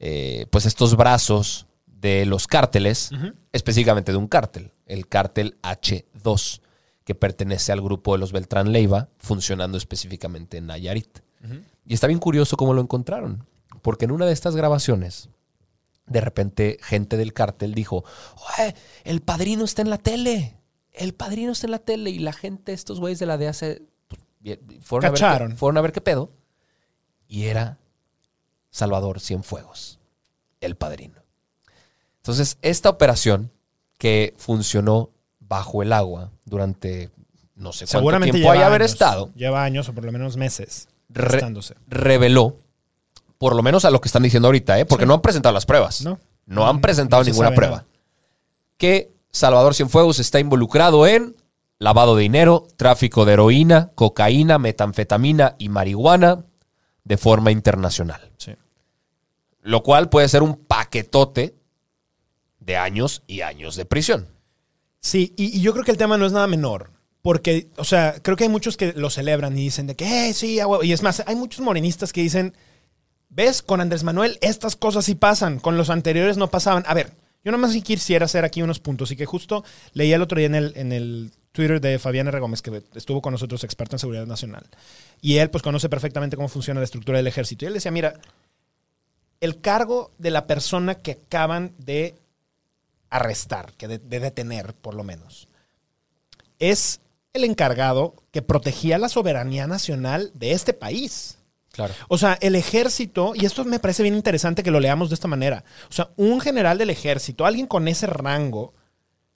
eh, 0.00 0.46
pues 0.50 0.66
estos 0.66 0.96
brazos 0.96 1.68
de 1.86 2.26
los 2.26 2.48
cárteles, 2.48 3.12
específicamente 3.52 4.10
de 4.10 4.18
un 4.18 4.26
cártel, 4.26 4.72
el 4.86 5.06
cártel 5.06 5.56
H2, 5.62 6.60
que 7.04 7.14
pertenece 7.14 7.70
al 7.70 7.80
grupo 7.80 8.14
de 8.14 8.18
los 8.18 8.32
Beltrán 8.32 8.72
Leiva, 8.72 9.08
funcionando 9.18 9.78
específicamente 9.78 10.56
en 10.56 10.66
Nayarit. 10.66 11.20
Y 11.86 11.94
está 11.94 12.08
bien 12.08 12.18
curioso 12.18 12.56
cómo 12.56 12.74
lo 12.74 12.82
encontraron, 12.82 13.46
porque 13.80 14.06
en 14.06 14.10
una 14.10 14.26
de 14.26 14.32
estas 14.32 14.56
grabaciones, 14.56 15.28
de 16.06 16.20
repente 16.20 16.78
gente 16.82 17.16
del 17.16 17.32
cártel 17.32 17.74
dijo, 17.74 18.04
"Oye, 18.58 18.74
el 19.04 19.20
padrino 19.20 19.64
está 19.64 19.82
en 19.82 19.90
la 19.90 19.98
tele, 19.98 20.56
el 20.92 21.14
padrino 21.14 21.52
está 21.52 21.66
en 21.66 21.70
la 21.72 21.78
tele, 21.78 22.10
y 22.10 22.18
la 22.18 22.32
gente, 22.32 22.72
estos 22.72 23.00
güeyes 23.00 23.18
de 23.18 23.26
la 23.26 23.38
DEA 23.38 23.52
se... 23.52 23.82
pues, 24.08 24.20
fueron, 24.82 25.06
a 25.06 25.10
ver 25.10 25.20
Cacharon. 25.20 25.50
qué, 25.52 25.56
fueron 25.56 25.78
a 25.78 25.80
ver 25.80 25.92
qué 25.92 26.00
pedo, 26.00 26.30
y 27.28 27.44
era 27.44 27.78
Salvador 28.70 29.20
Cienfuegos, 29.20 29.98
el 30.60 30.76
padrino. 30.76 31.20
Entonces, 32.16 32.58
esta 32.62 32.88
operación 32.88 33.50
que 33.98 34.34
funcionó 34.36 35.10
bajo 35.40 35.82
el 35.82 35.92
agua 35.92 36.30
durante 36.44 37.10
no 37.54 37.72
sé 37.72 37.84
cuánto 37.84 37.98
Seguramente 37.98 38.32
tiempo 38.32 38.50
haya 38.50 38.66
haber 38.66 38.82
estado, 38.82 39.30
Lleva 39.34 39.62
años 39.64 39.88
o 39.88 39.92
por 39.94 40.04
lo 40.04 40.12
menos 40.12 40.36
meses 40.36 40.88
Re- 41.08 41.40
reveló, 41.88 42.56
por 43.38 43.54
lo 43.54 43.62
menos 43.62 43.84
a 43.84 43.90
lo 43.90 44.00
que 44.00 44.08
están 44.08 44.22
diciendo 44.22 44.48
ahorita, 44.48 44.78
¿eh? 44.80 44.86
porque 44.86 45.04
Sí. 45.04 45.08
no 45.08 45.14
han 45.14 45.20
presentado 45.20 45.52
las 45.52 45.66
pruebas. 45.66 46.02
No. 46.02 46.18
No 46.46 46.66
han 46.66 46.80
presentado 46.80 47.22
no 47.22 47.28
ninguna 47.28 47.52
prueba. 47.54 47.76
nada. 47.76 47.86
Que 48.78 49.11
Salvador 49.32 49.74
Cienfuegos 49.74 50.18
está 50.18 50.38
involucrado 50.40 51.06
en 51.06 51.36
lavado 51.78 52.14
de 52.14 52.22
dinero, 52.22 52.68
tráfico 52.76 53.24
de 53.24 53.32
heroína, 53.32 53.90
cocaína, 53.94 54.58
metanfetamina 54.58 55.56
y 55.58 55.68
marihuana 55.68 56.44
de 57.02 57.16
forma 57.16 57.50
internacional. 57.50 58.30
Sí. 58.36 58.54
Lo 59.62 59.82
cual 59.82 60.08
puede 60.08 60.28
ser 60.28 60.42
un 60.42 60.56
paquetote 60.56 61.56
de 62.60 62.76
años 62.76 63.22
y 63.26 63.40
años 63.40 63.74
de 63.74 63.84
prisión. 63.84 64.28
Sí, 65.00 65.34
y, 65.36 65.56
y 65.56 65.60
yo 65.60 65.72
creo 65.72 65.84
que 65.84 65.90
el 65.90 65.96
tema 65.96 66.16
no 66.16 66.26
es 66.26 66.32
nada 66.32 66.46
menor. 66.46 66.92
Porque, 67.22 67.70
o 67.76 67.84
sea, 67.84 68.20
creo 68.20 68.36
que 68.36 68.44
hay 68.44 68.50
muchos 68.50 68.76
que 68.76 68.92
lo 68.92 69.08
celebran 69.08 69.56
y 69.56 69.62
dicen 69.62 69.86
de 69.86 69.94
que, 69.94 70.28
eh, 70.28 70.34
sí, 70.34 70.58
a 70.58 70.66
huevo". 70.66 70.82
y 70.82 70.92
es 70.92 71.02
más, 71.02 71.22
hay 71.26 71.36
muchos 71.36 71.60
morenistas 71.64 72.12
que 72.12 72.20
dicen, 72.20 72.56
ves, 73.28 73.62
con 73.62 73.80
Andrés 73.80 74.02
Manuel 74.02 74.38
estas 74.40 74.74
cosas 74.74 75.04
sí 75.04 75.14
pasan, 75.14 75.60
con 75.60 75.76
los 75.76 75.88
anteriores 75.88 76.36
no 76.36 76.50
pasaban. 76.50 76.82
A 76.86 76.94
ver, 76.94 77.12
yo 77.44 77.50
nada 77.50 77.60
más 77.60 77.72
sí 77.72 77.82
quisiera 77.82 78.26
hacer 78.26 78.44
aquí 78.44 78.62
unos 78.62 78.78
puntos 78.78 79.10
y 79.10 79.16
que 79.16 79.26
justo 79.26 79.64
leí 79.94 80.12
el 80.12 80.22
otro 80.22 80.38
día 80.38 80.46
en 80.46 80.54
el, 80.54 80.72
en 80.76 80.92
el 80.92 81.32
Twitter 81.52 81.80
de 81.80 81.98
Fabián 81.98 82.28
R. 82.28 82.38
Gómez, 82.40 82.62
que 82.62 82.82
estuvo 82.94 83.20
con 83.20 83.32
nosotros, 83.32 83.64
experto 83.64 83.96
en 83.96 84.00
seguridad 84.00 84.26
nacional. 84.26 84.64
Y 85.20 85.36
él 85.36 85.50
pues 85.50 85.62
conoce 85.62 85.88
perfectamente 85.88 86.36
cómo 86.36 86.48
funciona 86.48 86.80
la 86.80 86.84
estructura 86.84 87.18
del 87.18 87.26
ejército. 87.26 87.64
Y 87.64 87.68
él 87.68 87.74
decía, 87.74 87.90
mira, 87.90 88.14
el 89.40 89.60
cargo 89.60 90.12
de 90.18 90.30
la 90.30 90.46
persona 90.46 90.94
que 90.94 91.12
acaban 91.12 91.74
de 91.78 92.14
arrestar, 93.10 93.72
que 93.74 93.88
de 93.88 94.20
detener 94.20 94.74
por 94.74 94.94
lo 94.94 95.04
menos, 95.04 95.48
es 96.58 97.00
el 97.32 97.44
encargado 97.44 98.14
que 98.30 98.42
protegía 98.42 98.98
la 98.98 99.08
soberanía 99.08 99.66
nacional 99.66 100.30
de 100.34 100.52
este 100.52 100.72
país. 100.72 101.38
Claro. 101.72 101.94
O 102.08 102.18
sea, 102.18 102.38
el 102.40 102.54
ejército, 102.54 103.32
y 103.34 103.46
esto 103.46 103.64
me 103.64 103.78
parece 103.78 104.02
bien 104.02 104.14
interesante 104.14 104.62
que 104.62 104.70
lo 104.70 104.78
leamos 104.80 105.08
de 105.08 105.14
esta 105.14 105.28
manera. 105.28 105.64
O 105.90 105.92
sea, 105.92 106.10
un 106.16 106.40
general 106.40 106.78
del 106.78 106.90
ejército, 106.90 107.46
alguien 107.46 107.66
con 107.66 107.88
ese 107.88 108.06
rango, 108.06 108.74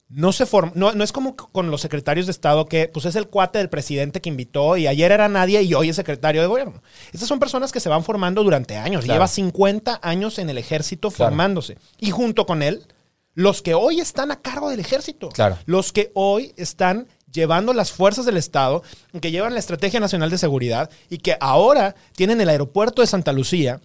no 0.09 0.31
se 0.33 0.47
forma, 0.47 0.71
no, 0.77 0.93
no 0.93 1.03
es 1.03 1.11
como 1.13 1.35
con 1.35 1.71
los 1.71 1.81
secretarios 1.81 2.27
de 2.27 2.31
Estado 2.33 2.67
que 2.67 2.87
pues 2.89 3.07
es 3.07 3.17
el 3.17 3.27
cuate 3.27 3.59
del 3.59 3.69
presidente 3.69 4.21
que 4.21 4.29
invitó 4.29 4.77
y 4.77 4.87
ayer 4.87 5.11
era 5.11 5.29
nadie 5.29 5.63
y 5.63 5.75
hoy 5.75 5.89
es 5.89 5.97
secretario 5.97 6.43
de 6.43 6.47
gobierno. 6.47 6.81
Estas 7.13 7.27
son 7.29 7.41
personas 7.41 7.73
que 7.73 7.81
se 7.81 7.89
van 7.89 8.05
formando 8.05 8.45
durante 8.45 8.77
años. 8.77 9.05
Claro. 9.05 9.17
Lleva 9.17 9.27
50 9.29 9.99
años 10.03 10.39
en 10.39 10.49
el 10.49 10.59
ejército 10.59 11.11
Claro. 11.11 11.31
formándose. 11.31 11.77
Y 11.99 12.11
junto 12.13 12.47
con 12.47 12.63
él, 12.63 12.87
los 13.35 13.63
que 13.63 13.75
hoy 13.75 13.99
están 14.01 14.31
a 14.31 14.41
cargo 14.41 14.71
del 14.71 14.79
ejército. 14.81 15.31
Claro. 15.31 15.59
Los 15.67 15.93
que 15.93 16.13
hoy 16.15 16.53
están 16.57 17.09
llevando 17.37 17.73
las 17.73 17.93
fuerzas 17.93 18.27
del 18.27 18.37
Estado, 18.37 18.83
que 19.21 19.31
llevan 19.31 19.55
la 19.55 19.61
Estrategia 19.61 20.01
Nacional 20.01 20.31
de 20.31 20.39
Seguridad 20.39 20.91
y 21.09 21.19
que 21.19 21.37
ahora 21.41 21.95
tienen 22.17 22.41
el 22.41 22.49
aeropuerto 22.49 23.03
de 23.03 23.07
Santa 23.07 23.33
Lucía 23.33 23.81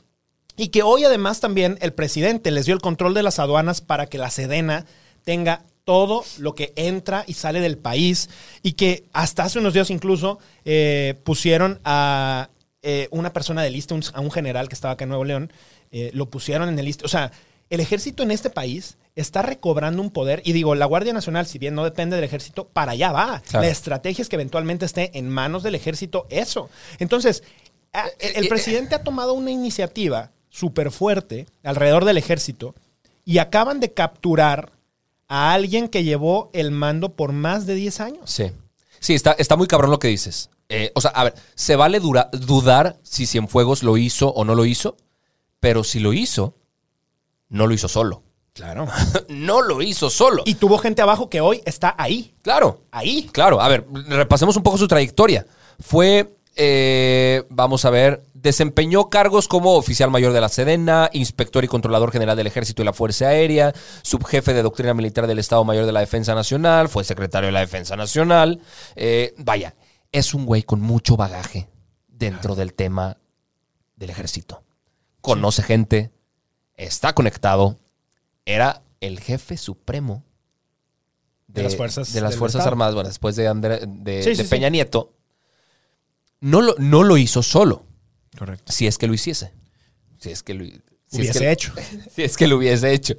y 0.57 0.69
que 0.69 0.81
hoy 0.81 1.03
además 1.03 1.39
también 1.39 1.77
el 1.81 1.93
presidente 1.93 2.49
les 2.49 2.65
dio 2.65 2.73
el 2.73 2.81
control 2.81 3.13
de 3.13 3.23
las 3.23 3.37
aduanas 3.37 3.81
para 3.81 4.07
que 4.07 4.17
la 4.17 4.31
Sedena 4.31 4.85
tenga 5.23 5.63
todo 5.83 6.23
lo 6.39 6.55
que 6.55 6.73
entra 6.75 7.23
y 7.27 7.33
sale 7.33 7.59
del 7.59 7.77
país 7.77 8.29
y 8.63 8.73
que 8.73 9.05
hasta 9.13 9.43
hace 9.43 9.59
unos 9.59 9.73
días 9.73 9.89
incluso 9.89 10.39
eh, 10.65 11.19
pusieron 11.23 11.79
a 11.83 12.49
eh, 12.81 13.07
una 13.11 13.33
persona 13.33 13.61
de 13.61 13.69
lista, 13.69 13.95
a 14.13 14.21
un 14.21 14.31
general 14.31 14.67
que 14.67 14.75
estaba 14.75 14.93
acá 14.93 15.03
en 15.03 15.09
Nuevo 15.09 15.25
León, 15.25 15.51
eh, 15.91 16.11
lo 16.13 16.29
pusieron 16.29 16.69
en 16.69 16.79
el 16.79 16.85
lista. 16.85 17.05
O 17.05 17.09
sea, 17.09 17.31
el 17.71 17.79
ejército 17.79 18.21
en 18.21 18.29
este 18.31 18.49
país 18.51 18.97
está 19.15 19.41
recobrando 19.41 20.01
un 20.01 20.12
poder 20.12 20.41
y 20.45 20.53
digo, 20.53 20.75
la 20.75 20.86
Guardia 20.86 21.12
Nacional, 21.13 21.45
si 21.47 21.57
bien 21.57 21.73
no 21.73 21.84
depende 21.84 22.15
del 22.15 22.23
ejército, 22.25 22.67
para 22.67 22.91
allá 22.91 23.12
va. 23.12 23.41
Claro. 23.47 23.65
La 23.65 23.71
estrategia 23.71 24.21
es 24.21 24.29
que 24.29 24.36
eventualmente 24.36 24.86
esté 24.86 25.17
en 25.17 25.27
manos 25.29 25.63
del 25.63 25.75
ejército 25.75 26.27
eso. 26.29 26.69
Entonces, 26.99 27.43
a- 27.93 28.07
el, 28.19 28.36
el 28.38 28.45
eh, 28.45 28.49
presidente 28.49 28.95
ha 28.95 29.03
tomado 29.03 29.34
una 29.34 29.51
iniciativa 29.51 30.31
súper 30.49 30.91
fuerte 30.91 31.47
alrededor 31.63 32.05
del 32.05 32.17
ejército 32.17 32.75
y 33.25 33.39
acaban 33.39 33.79
de 33.79 33.91
capturar 33.93 34.71
a 35.27 35.53
alguien 35.53 35.88
que 35.88 36.03
llevó 36.03 36.49
el 36.53 36.71
mando 36.71 37.13
por 37.15 37.31
más 37.31 37.65
de 37.65 37.75
10 37.75 37.99
años. 38.01 38.29
Sí. 38.31 38.51
Sí, 38.99 39.13
está, 39.15 39.31
está 39.34 39.55
muy 39.55 39.65
cabrón 39.67 39.89
lo 39.91 39.99
que 39.99 40.10
dices. 40.10 40.49
Eh, 40.69 40.91
o 40.93 41.01
sea, 41.01 41.12
a 41.12 41.23
ver, 41.25 41.34
se 41.55 41.75
vale 41.75 41.99
dura- 41.99 42.29
dudar 42.34 42.97
si 43.03 43.25
Cienfuegos 43.25 43.81
lo 43.84 43.97
hizo 43.97 44.29
o 44.29 44.45
no 44.45 44.55
lo 44.55 44.65
hizo, 44.65 44.95
pero 45.60 45.84
si 45.84 45.99
lo 45.99 46.13
hizo, 46.13 46.55
no 47.51 47.67
lo 47.67 47.73
hizo 47.73 47.87
solo. 47.87 48.23
Claro. 48.53 48.87
no 49.29 49.61
lo 49.61 49.81
hizo 49.81 50.09
solo. 50.09 50.41
Y 50.45 50.55
tuvo 50.55 50.77
gente 50.79 51.01
abajo 51.01 51.29
que 51.29 51.39
hoy 51.41 51.61
está 51.65 51.93
ahí. 51.97 52.33
claro, 52.41 52.81
Ahí. 52.91 53.29
claro. 53.31 53.61
A 53.61 53.67
ver, 53.67 53.85
repasemos 54.07 54.57
un 54.57 54.63
poco 54.63 54.77
su 54.77 54.87
trayectoria. 54.87 55.45
Fue, 55.79 56.35
eh, 56.55 57.43
vamos 57.49 57.85
a 57.85 57.89
ver, 57.89 58.23
desempeñó 58.33 59.09
cargos 59.09 59.47
como 59.47 59.75
oficial 59.75 60.09
mayor 60.11 60.33
de 60.33 60.41
la 60.41 60.49
Sedena, 60.49 61.09
inspector 61.13 61.63
y 61.63 61.67
controlador 61.67 62.11
general 62.11 62.35
del 62.35 62.47
Ejército 62.47 62.81
y 62.81 62.85
la 62.85 62.93
Fuerza 62.93 63.27
Aérea, 63.27 63.73
subjefe 64.01 64.53
de 64.53 64.63
doctrina 64.63 64.93
militar 64.93 65.27
del 65.27 65.39
Estado 65.39 65.63
Mayor 65.63 65.85
de 65.85 65.91
la 65.91 66.01
Defensa 66.01 66.35
Nacional, 66.35 66.89
fue 66.89 67.03
secretario 67.03 67.47
de 67.47 67.53
la 67.53 67.61
Defensa 67.61 67.95
Nacional. 67.95 68.59
Eh, 68.95 69.33
vaya, 69.37 69.75
es 70.11 70.33
un 70.33 70.45
güey 70.45 70.63
con 70.63 70.81
mucho 70.81 71.15
bagaje 71.15 71.69
dentro 72.07 72.55
del 72.55 72.73
tema 72.73 73.17
del 73.95 74.09
ejército. 74.09 74.63
Conoce 75.21 75.63
gente, 75.63 76.11
está 76.86 77.13
conectado, 77.13 77.78
era 78.46 78.82
el 79.02 79.20
jefe 79.20 79.58
supremo 79.58 80.24
De 81.48 81.63
las 81.63 81.76
fuerzas 81.76 82.13
de 82.13 82.22
las 82.22 82.36
Fuerzas 82.36 82.60
Estado. 82.60 82.70
Armadas, 82.74 82.94
bueno, 82.96 83.10
después 83.10 83.36
de, 83.36 83.44
de, 83.88 84.24
Sí, 84.24 84.36
sí, 84.36 84.44
de 84.44 84.50
Peña 84.50 84.67
sí. 84.67 84.72
Nieto. 84.74 85.13
No 86.39 86.62
lo, 86.62 86.76
no 86.80 87.04
lo 87.04 87.17
hizo 87.17 87.44
solo, 87.44 87.86
Correcto. 88.38 88.72
si 88.72 88.88
es 88.88 88.98
que 88.98 89.08
lo 89.08 89.13
hiciese. 89.13 89.52
Si 90.20 90.30
es 90.32 90.41
que 90.44 90.54
lo, 90.54 90.63
si 90.65 90.72
es 90.74 90.82
Hubiese 91.13 91.39
que- 91.39 91.52
hecho. 91.52 91.74
si 92.15 92.24
es 92.24 92.38
que 92.38 92.48
lo 92.48 92.58
hubiese 92.58 92.94
hecho. 92.94 93.15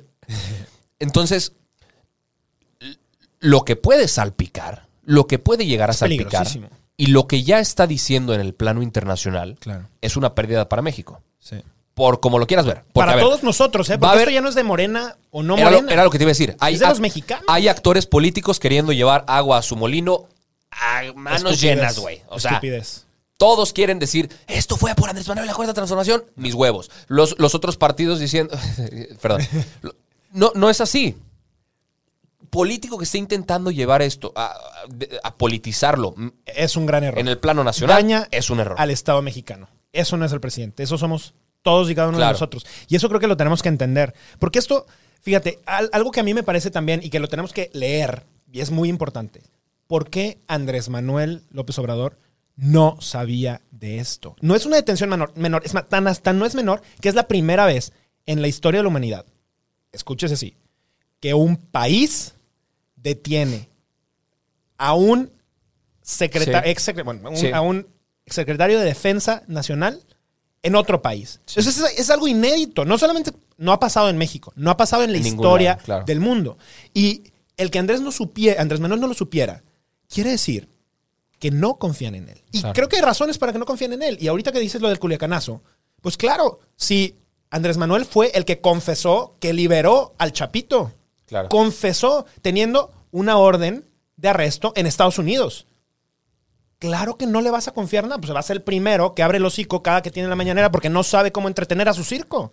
Entonces, 0.98 1.52
lo 3.40 3.64
que 3.64 3.76
puede 3.76 4.08
salpicar, 4.08 4.88
lo 5.02 5.26
que 5.26 5.38
puede 5.38 5.66
llegar 5.66 5.90
a 5.90 5.92
Es 5.92 5.98
salpicar, 5.98 6.46
y 6.96 7.06
lo 7.06 7.26
que 7.26 7.42
ya 7.42 7.58
está 7.60 7.86
diciendo 7.86 8.34
en 8.34 8.40
el 8.40 8.54
plano 8.54 8.82
internacional, 8.82 9.56
Claro. 9.60 9.88
es 10.00 10.16
una 10.16 10.34
pérdida 10.34 10.68
para 10.68 10.82
México. 10.82 11.22
Sí. 11.38 11.56
Por 11.94 12.20
como 12.20 12.38
lo 12.38 12.46
quieras 12.46 12.64
ver. 12.66 12.76
Porque, 12.78 12.92
Para 12.94 13.14
ver, 13.16 13.24
todos 13.24 13.42
nosotros, 13.42 13.88
¿eh? 13.90 13.98
Porque 13.98 14.06
haber- 14.10 14.20
esto 14.22 14.30
ya 14.32 14.40
no 14.40 14.48
es 14.48 14.54
de 14.54 14.64
Morena 14.64 15.16
o 15.30 15.42
no 15.42 15.56
era, 15.56 15.64
Morena. 15.64 15.82
lo, 15.86 15.90
era 15.92 16.04
lo 16.04 16.10
que 16.10 16.18
te 16.18 16.24
iba 16.24 16.30
a 16.30 16.32
decir. 16.32 16.56
Hay, 16.58 16.74
Es 16.74 16.80
de 16.80 16.86
los 16.86 16.98
act- 16.98 17.02
mexicanos. 17.02 17.44
hay 17.48 17.68
actores 17.68 18.06
políticos 18.06 18.58
queriendo 18.58 18.92
llevar 18.92 19.24
agua 19.28 19.58
a 19.58 19.62
su 19.62 19.76
molino 19.76 20.26
a 20.70 21.02
manos 21.14 21.52
Estupidez. 21.52 21.60
llenas, 21.76 21.98
güey. 21.98 22.22
O 22.28 22.40
sea, 22.40 22.52
Estupidez. 22.52 23.04
todos 23.36 23.74
quieren 23.74 23.98
decir, 23.98 24.30
esto 24.46 24.78
fue 24.78 24.94
por 24.94 25.10
Andrés 25.10 25.28
Manuel 25.28 25.46
la 25.46 25.52
Cuarta 25.54 25.74
Transformación, 25.74 26.24
mis 26.36 26.54
huevos. 26.54 26.90
Los, 27.08 27.38
los 27.38 27.54
otros 27.54 27.76
partidos 27.76 28.18
diciendo, 28.20 28.56
perdón, 29.20 29.42
no, 30.32 30.50
no 30.54 30.70
es 30.70 30.80
así. 30.80 31.14
Político 32.50 32.98
que 32.98 33.04
esté 33.04 33.16
intentando 33.18 33.70
llevar 33.70 34.02
esto, 34.02 34.32
a, 34.36 34.46
a- 34.46 34.58
a 35.24 35.34
politizarlo 35.36 36.14
Es 36.46 36.76
un 36.76 36.84
gran 36.86 37.02
error. 37.04 37.18
en 37.18 37.28
el 37.28 37.38
plano 37.38 37.64
nacional, 37.64 37.96
Daña 37.96 38.28
es 38.30 38.50
un 38.50 38.60
error. 38.60 38.76
al 38.78 38.90
Estado 38.90 39.22
mexicano. 39.22 39.68
Eso 39.92 40.16
no 40.16 40.24
es 40.24 40.32
el 40.32 40.40
presidente. 40.40 40.82
Eso 40.82 40.96
somos 40.98 41.34
todos 41.62 41.90
y 41.90 41.94
cada 41.94 42.08
uno 42.08 42.18
Claro. 42.18 42.30
de 42.30 42.34
nosotros. 42.34 42.66
Y 42.88 42.96
eso 42.96 43.08
creo 43.08 43.20
que 43.20 43.26
lo 43.26 43.36
tenemos 43.36 43.62
que 43.62 43.68
entender. 43.68 44.14
Porque 44.38 44.58
esto, 44.58 44.86
fíjate, 45.20 45.60
al- 45.66 45.90
algo 45.92 46.10
que 46.10 46.20
a 46.20 46.24
mí 46.24 46.34
me 46.34 46.42
parece 46.42 46.70
también 46.70 47.00
y 47.02 47.10
que 47.10 47.20
lo 47.20 47.28
tenemos 47.28 47.52
que 47.52 47.70
leer, 47.72 48.24
y 48.50 48.60
es 48.60 48.70
muy 48.70 48.88
importante. 48.88 49.42
¿Por 49.86 50.10
qué 50.10 50.38
Andrés 50.48 50.88
Manuel 50.88 51.42
López 51.50 51.78
Obrador 51.78 52.18
no 52.56 52.96
sabía 53.00 53.60
de 53.70 53.98
esto? 53.98 54.36
No 54.40 54.54
es 54.54 54.66
una 54.66 54.76
detención 54.76 55.10
menor, 55.10 55.32
menor 55.36 55.62
es 55.64 55.74
más, 55.74 55.88
tan 55.88 56.06
hasta 56.06 56.32
no 56.32 56.46
es 56.46 56.54
menor 56.54 56.82
que 57.00 57.08
es 57.08 57.14
la 57.14 57.28
primera 57.28 57.66
vez 57.66 57.92
en 58.26 58.40
la 58.42 58.48
historia 58.48 58.78
de 58.78 58.82
la 58.84 58.88
humanidad, 58.88 59.26
escúchese 59.92 60.34
así, 60.34 60.54
que 61.20 61.34
un 61.34 61.56
país 61.56 62.34
detiene 62.96 63.68
a 64.78 64.94
un 64.94 65.30
secretario, 66.02 66.74
Sí. 66.78 66.92
bueno, 67.02 67.30
Sí. 67.36 67.50
a 67.52 67.60
un 67.60 67.86
secretario 68.26 68.78
de 68.78 68.84
Defensa 68.84 69.42
Nacional 69.46 70.02
en 70.62 70.74
otro 70.76 71.02
país. 71.02 71.40
Eso 71.54 71.68
es, 71.68 71.78
es 71.98 72.10
algo 72.10 72.28
inédito. 72.28 72.84
No 72.84 72.98
solamente 72.98 73.32
no 73.58 73.72
ha 73.72 73.80
pasado 73.80 74.08
en 74.08 74.16
México, 74.18 74.52
no 74.56 74.70
ha 74.70 74.76
pasado 74.76 75.02
en 75.02 75.12
la 75.12 75.18
En 75.18 75.26
historia 75.26 75.72
lado, 75.72 75.82
claro. 75.84 76.04
del 76.04 76.20
mundo. 76.20 76.58
Y 76.94 77.24
el 77.56 77.70
que 77.70 77.78
Andrés 77.78 78.00
no 78.00 78.12
supiera, 78.12 78.60
Andrés 78.62 78.80
Manuel 78.80 79.00
no 79.00 79.06
lo 79.08 79.14
supiera, 79.14 79.62
quiere 80.08 80.30
decir 80.30 80.68
que 81.38 81.50
no 81.50 81.76
confían 81.76 82.14
en 82.14 82.28
él. 82.28 82.42
Y 82.52 82.60
Claro. 82.60 82.74
creo 82.74 82.88
que 82.88 82.96
hay 82.96 83.02
razones 83.02 83.38
para 83.38 83.52
que 83.52 83.58
no 83.58 83.66
confíen 83.66 83.92
en 83.94 84.02
él. 84.02 84.18
Y 84.20 84.28
ahorita 84.28 84.52
que 84.52 84.60
dices 84.60 84.80
lo 84.80 84.88
del 84.88 84.98
culiacanazo, 85.00 85.62
pues 86.00 86.16
claro, 86.16 86.60
si 86.76 87.16
Andrés 87.50 87.76
Manuel 87.76 88.04
fue 88.04 88.30
el 88.34 88.44
que 88.44 88.60
confesó 88.60 89.36
que 89.40 89.52
liberó 89.52 90.14
al 90.18 90.32
Chapito. 90.32 90.92
Claro. 91.26 91.48
Confesó 91.48 92.26
teniendo 92.42 92.92
una 93.10 93.36
orden 93.38 93.84
de 94.16 94.28
arresto 94.28 94.72
en 94.76 94.86
Estados 94.86 95.18
Unidos. 95.18 95.66
Claro 96.82 97.16
que 97.16 97.26
no 97.28 97.40
le 97.40 97.52
vas 97.52 97.68
a 97.68 97.72
confiar 97.72 98.02
nada, 98.08 98.18
pues 98.20 98.34
va 98.34 98.40
a 98.40 98.42
ser 98.42 98.56
el 98.56 98.62
primero 98.64 99.14
que 99.14 99.22
abre 99.22 99.38
el 99.38 99.44
hocico 99.44 99.84
cada 99.84 100.02
que 100.02 100.10
tiene 100.10 100.28
la 100.28 100.34
mañanera 100.34 100.72
porque 100.72 100.88
no 100.90 101.04
sabe 101.04 101.30
cómo 101.30 101.46
entretener 101.46 101.88
a 101.88 101.94
su 101.94 102.02
circo. 102.02 102.52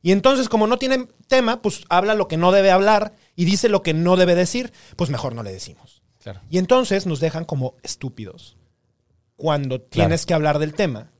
Y 0.00 0.12
entonces, 0.12 0.48
como 0.48 0.68
no 0.68 0.76
tiene 0.78 1.08
tema, 1.26 1.60
pues 1.60 1.82
habla 1.88 2.14
lo 2.14 2.28
que 2.28 2.36
no 2.36 2.52
debe 2.52 2.70
hablar 2.70 3.14
y 3.34 3.46
dice 3.46 3.68
lo 3.68 3.82
que 3.82 3.92
no 3.92 4.14
debe 4.14 4.36
decir, 4.36 4.72
pues 4.94 5.10
mejor 5.10 5.34
no 5.34 5.42
le 5.42 5.50
decimos. 5.52 6.02
Claro. 6.22 6.40
Y 6.48 6.58
entonces 6.58 7.04
nos 7.04 7.18
dejan 7.18 7.44
como 7.44 7.74
estúpidos 7.82 8.56
cuando 9.34 9.80
tienes 9.80 10.24
que 10.24 10.34
hablar 10.34 10.60
del 10.60 10.74
tema. 10.74 11.10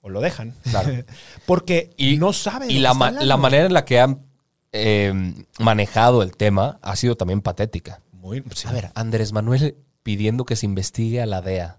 O 0.00 0.10
lo 0.10 0.20
dejan. 0.20 0.54
Claro. 0.62 0.92
porque 1.46 1.90
Y, 1.96 2.18
no 2.18 2.32
saben. 2.32 2.70
Y 2.70 2.78
la, 2.78 2.94
ma- 2.94 3.10
manera 3.36 3.66
en 3.66 3.74
la 3.74 3.84
que 3.84 3.98
han 3.98 4.24
eh, 4.70 5.34
manejado 5.58 6.22
el 6.22 6.36
tema 6.36 6.78
ha 6.82 6.94
sido 6.94 7.16
también 7.16 7.40
patética. 7.40 8.00
Muy, 8.12 8.44
sí. 8.54 8.68
A 8.68 8.72
ver, 8.72 8.92
Andrés 8.94 9.32
Manuel 9.32 9.76
pidiendo 10.02 10.44
que 10.44 10.56
se 10.56 10.66
investigue 10.66 11.20
a 11.20 11.26
la 11.26 11.42
DEA. 11.42 11.78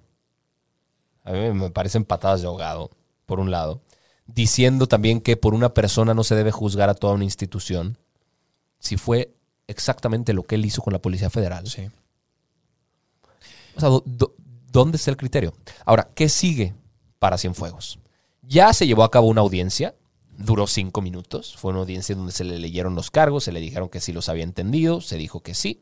A 1.23 1.31
mí 1.31 1.39
me 1.53 1.69
parecen 1.69 2.05
patadas 2.05 2.41
de 2.41 2.47
ahogado, 2.47 2.91
por 3.25 3.39
un 3.39 3.51
lado. 3.51 3.81
Diciendo 4.25 4.87
también 4.87 5.21
que 5.21 5.37
por 5.37 5.53
una 5.53 5.73
persona 5.73 6.13
no 6.13 6.23
se 6.23 6.35
debe 6.35 6.51
juzgar 6.51 6.89
a 6.89 6.93
toda 6.95 7.13
una 7.13 7.23
institución. 7.23 7.97
Si 8.79 8.97
fue 8.97 9.33
exactamente 9.67 10.33
lo 10.33 10.43
que 10.43 10.55
él 10.55 10.65
hizo 10.65 10.81
con 10.81 10.93
la 10.93 11.01
Policía 11.01 11.29
Federal. 11.29 11.67
Sí. 11.67 11.89
O 13.75 13.79
sea, 13.79 13.89
do- 13.89 14.03
do- 14.05 14.35
¿dónde 14.71 14.97
está 14.97 15.11
el 15.11 15.17
criterio? 15.17 15.53
Ahora, 15.85 16.09
¿qué 16.15 16.29
sigue 16.29 16.73
para 17.19 17.37
Cienfuegos? 17.37 17.99
Ya 18.41 18.73
se 18.73 18.87
llevó 18.87 19.03
a 19.03 19.11
cabo 19.11 19.27
una 19.27 19.41
audiencia, 19.41 19.95
duró 20.37 20.67
cinco 20.67 21.01
minutos, 21.01 21.55
fue 21.57 21.71
una 21.71 21.81
audiencia 21.81 22.15
donde 22.15 22.31
se 22.31 22.43
le 22.43 22.57
leyeron 22.57 22.95
los 22.95 23.11
cargos, 23.11 23.43
se 23.43 23.51
le 23.51 23.59
dijeron 23.59 23.89
que 23.89 23.99
sí 23.99 24.11
los 24.13 24.29
había 24.29 24.43
entendido, 24.43 25.01
se 25.01 25.17
dijo 25.17 25.41
que 25.41 25.53
sí. 25.53 25.81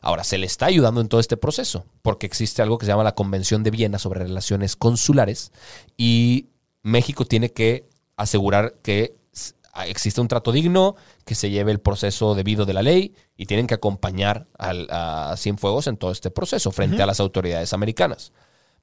Ahora, 0.00 0.24
se 0.24 0.38
le 0.38 0.46
está 0.46 0.66
ayudando 0.66 1.00
en 1.00 1.08
todo 1.08 1.20
este 1.20 1.36
proceso, 1.36 1.84
porque 2.02 2.26
existe 2.26 2.62
algo 2.62 2.78
que 2.78 2.86
se 2.86 2.92
llama 2.92 3.04
la 3.04 3.14
Convención 3.14 3.62
de 3.62 3.70
Viena 3.70 3.98
sobre 3.98 4.20
Relaciones 4.20 4.76
Consulares 4.76 5.52
y 5.96 6.46
México 6.82 7.24
tiene 7.24 7.50
que 7.52 7.88
asegurar 8.16 8.74
que 8.82 9.16
s- 9.32 9.54
existe 9.86 10.20
un 10.20 10.28
trato 10.28 10.52
digno, 10.52 10.94
que 11.24 11.34
se 11.34 11.50
lleve 11.50 11.72
el 11.72 11.80
proceso 11.80 12.34
debido 12.34 12.64
de 12.64 12.72
la 12.74 12.82
ley 12.82 13.14
y 13.36 13.46
tienen 13.46 13.66
que 13.66 13.74
acompañar 13.74 14.46
al, 14.58 14.86
a 14.90 15.34
Cienfuegos 15.36 15.86
en 15.88 15.96
todo 15.96 16.12
este 16.12 16.30
proceso 16.30 16.70
frente 16.70 17.02
a 17.02 17.06
las 17.06 17.20
autoridades 17.20 17.72
americanas. 17.72 18.32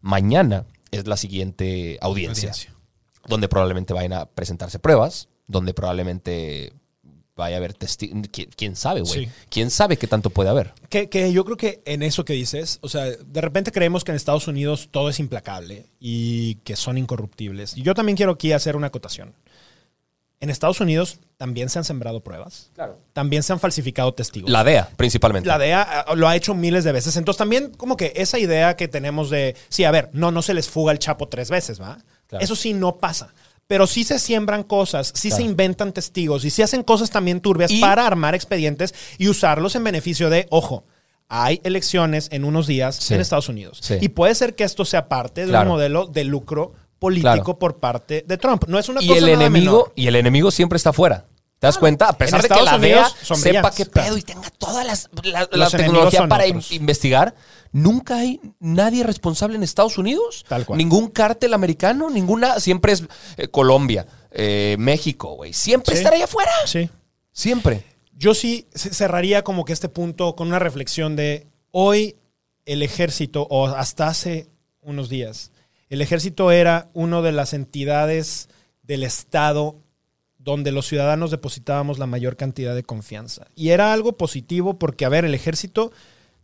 Mañana 0.01 0.65
es 0.91 1.07
la 1.07 1.15
siguiente 1.17 1.97
audiencia, 2.01 2.49
Audiencia. 2.49 2.75
donde 3.27 3.47
probablemente 3.47 3.93
vayan 3.93 4.13
a 4.13 4.25
presentarse 4.25 4.79
pruebas, 4.79 5.29
donde 5.47 5.73
probablemente 5.73 6.73
vaya 7.35 7.55
a 7.55 7.57
haber 7.57 7.73
testigos. 7.73 8.27
¿Quién, 8.31 8.49
quién 8.55 8.75
sabe, 8.75 9.01
güey? 9.01 9.25
Sí. 9.25 9.31
¿Quién 9.49 9.71
sabe 9.71 9.97
qué 9.97 10.07
tanto 10.07 10.29
puede 10.29 10.49
haber? 10.49 10.73
Que, 10.89 11.09
que 11.09 11.31
yo 11.31 11.45
creo 11.45 11.57
que 11.57 11.81
en 11.85 12.03
eso 12.03 12.25
que 12.25 12.33
dices, 12.33 12.79
o 12.81 12.89
sea, 12.89 13.05
de 13.05 13.41
repente 13.41 13.71
creemos 13.71 14.03
que 14.03 14.11
en 14.11 14.17
Estados 14.17 14.47
Unidos 14.47 14.89
todo 14.91 15.09
es 15.09 15.19
implacable 15.19 15.87
y 15.99 16.55
que 16.63 16.75
son 16.75 16.97
incorruptibles. 16.97 17.77
Y 17.77 17.81
yo 17.81 17.93
también 17.93 18.15
quiero 18.15 18.33
aquí 18.33 18.51
hacer 18.51 18.75
una 18.75 18.87
acotación. 18.87 19.33
En 20.39 20.49
Estados 20.49 20.81
Unidos 20.81 21.19
también 21.37 21.69
se 21.69 21.79
han 21.79 21.85
sembrado 21.85 22.19
pruebas. 22.21 22.69
Claro. 22.75 22.99
También 23.13 23.43
se 23.43 23.53
han 23.53 23.61
falsificado 23.61 24.13
testigos. 24.13 24.49
La 24.49 24.65
DEA, 24.65 24.89
principalmente. 24.97 25.47
La 25.47 25.57
DEA 25.57 25.81
ah, 25.81 26.15
lo 26.15 26.27
ha 26.27 26.35
hecho 26.35 26.53
miles 26.53 26.83
de 26.83 26.91
veces. 26.91 27.15
Entonces 27.15 27.37
también 27.37 27.71
como 27.71 27.95
que 27.95 28.11
esa 28.17 28.37
idea 28.39 28.75
que 28.75 28.89
tenemos 28.89 29.29
de, 29.29 29.55
sí, 29.69 29.85
a 29.85 29.91
ver, 29.91 30.09
no, 30.11 30.31
no 30.31 30.41
se 30.41 30.53
les 30.53 30.69
fuga 30.69 30.91
el 30.91 30.99
chapo 30.99 31.29
tres 31.29 31.49
veces, 31.49 31.79
¿va? 31.79 31.97
Claro. 32.27 32.43
Eso 32.43 32.57
sí 32.57 32.73
no 32.73 32.97
pasa. 32.97 33.33
Pero 33.73 33.87
sí 33.87 34.03
se 34.03 34.19
siembran 34.19 34.61
cosas, 34.61 35.11
sí 35.15 35.29
Claro. 35.29 35.43
se 35.43 35.49
inventan 35.49 35.93
testigos 35.93 36.45
y 36.45 36.51
sí 36.51 36.61
hacen 36.61 36.83
cosas 36.83 37.09
también 37.09 37.41
turbias 37.41 37.71
Y- 37.71 37.81
para 37.81 38.05
armar 38.05 38.35
expedientes 38.35 38.93
y 39.17 39.29
usarlos 39.29 39.73
en 39.75 39.83
beneficio 39.83 40.29
de, 40.29 40.45
ojo, 40.51 40.83
hay 41.27 41.59
elecciones 41.63 42.27
en 42.31 42.45
unos 42.45 42.67
días 42.67 42.95
Sí. 42.97 43.15
en 43.15 43.21
Estados 43.21 43.49
Unidos. 43.49 43.79
Sí. 43.81 43.95
Y 43.99 44.09
puede 44.09 44.35
ser 44.35 44.53
que 44.53 44.63
esto 44.63 44.85
sea 44.85 45.09
parte 45.09 45.47
de 45.47 45.57
un 45.57 45.67
modelo 45.67 46.05
de 46.05 46.23
lucro 46.23 46.73
político 46.99 47.33
Claro. 47.33 47.57
por 47.57 47.79
parte 47.79 48.23
de 48.27 48.37
Trump. 48.37 48.65
No 48.67 48.77
es 48.77 48.89
una 48.89 49.01
y 49.01 49.07
cosa 49.07 49.17
el 49.17 49.25
nada 49.25 49.33
enemigo 49.47 49.71
menor. 49.71 49.93
y 49.95 50.05
el 50.05 50.15
enemigo 50.17 50.51
siempre 50.51 50.77
está 50.77 50.91
afuera. 50.91 51.25
¿Te 51.63 51.67
das 51.67 51.77
cuenta? 51.77 52.09
A 52.09 52.17
pesar 52.17 52.41
En 52.41 52.49
de 52.49 52.55
que 52.55 52.61
la 52.61 52.77
DEA 52.77 53.09
sepa 53.35 53.71
qué 53.71 53.85
claro. 53.85 54.09
pedo 54.09 54.17
y 54.17 54.21
tenga 54.21 54.49
toda 54.49 54.83
las- 54.83 55.09
la, 55.23 55.47
tecnología 55.69 56.27
para 56.27 56.45
in- 56.45 56.61
investigar, 56.71 57.33
nunca 57.71 58.17
hay 58.17 58.41
nadie 58.59 59.01
responsable 59.05 59.55
en 59.55 59.63
Estados 59.63 59.97
Unidos. 59.97 60.43
Tal 60.49 60.65
cual. 60.65 60.77
Ningún 60.77 61.07
cártel 61.07 61.53
americano, 61.53 62.09
ninguna. 62.09 62.59
Siempre 62.59 62.91
es 62.91 63.05
eh, 63.37 63.47
Colombia, 63.47 64.05
eh, 64.31 64.75
México, 64.77 65.35
güey. 65.35 65.53
Siempre 65.53 65.95
Sí. 65.95 65.99
estará 65.99 66.17
allá 66.17 66.25
afuera. 66.25 66.51
Sí. 66.65 66.89
Siempre. 67.31 67.85
Yo 68.11 68.33
sí 68.33 68.67
cerraría 68.75 69.45
como 69.45 69.63
que 69.63 69.71
este 69.71 69.87
punto 69.87 70.35
con 70.35 70.49
una 70.49 70.59
reflexión 70.59 71.15
de 71.15 71.47
hoy 71.71 72.17
el 72.65 72.83
ejército, 72.83 73.47
o 73.49 73.67
hasta 73.67 74.07
hace 74.09 74.49
unos 74.81 75.07
días, 75.07 75.51
el 75.87 76.01
ejército 76.01 76.51
era 76.51 76.89
una 76.91 77.21
de 77.21 77.31
las 77.31 77.53
entidades 77.53 78.49
del 78.81 79.03
Estado 79.03 79.77
donde 80.43 80.71
los 80.71 80.87
ciudadanos 80.87 81.31
depositábamos 81.31 81.99
la 81.99 82.05
mayor 82.05 82.35
cantidad 82.35 82.75
de 82.75 82.83
confianza. 82.83 83.47
Y 83.55 83.69
era 83.69 83.93
algo 83.93 84.17
positivo 84.17 84.77
porque, 84.77 85.05
a 85.05 85.09
ver, 85.09 85.23
el 85.25 85.33
ejército 85.33 85.91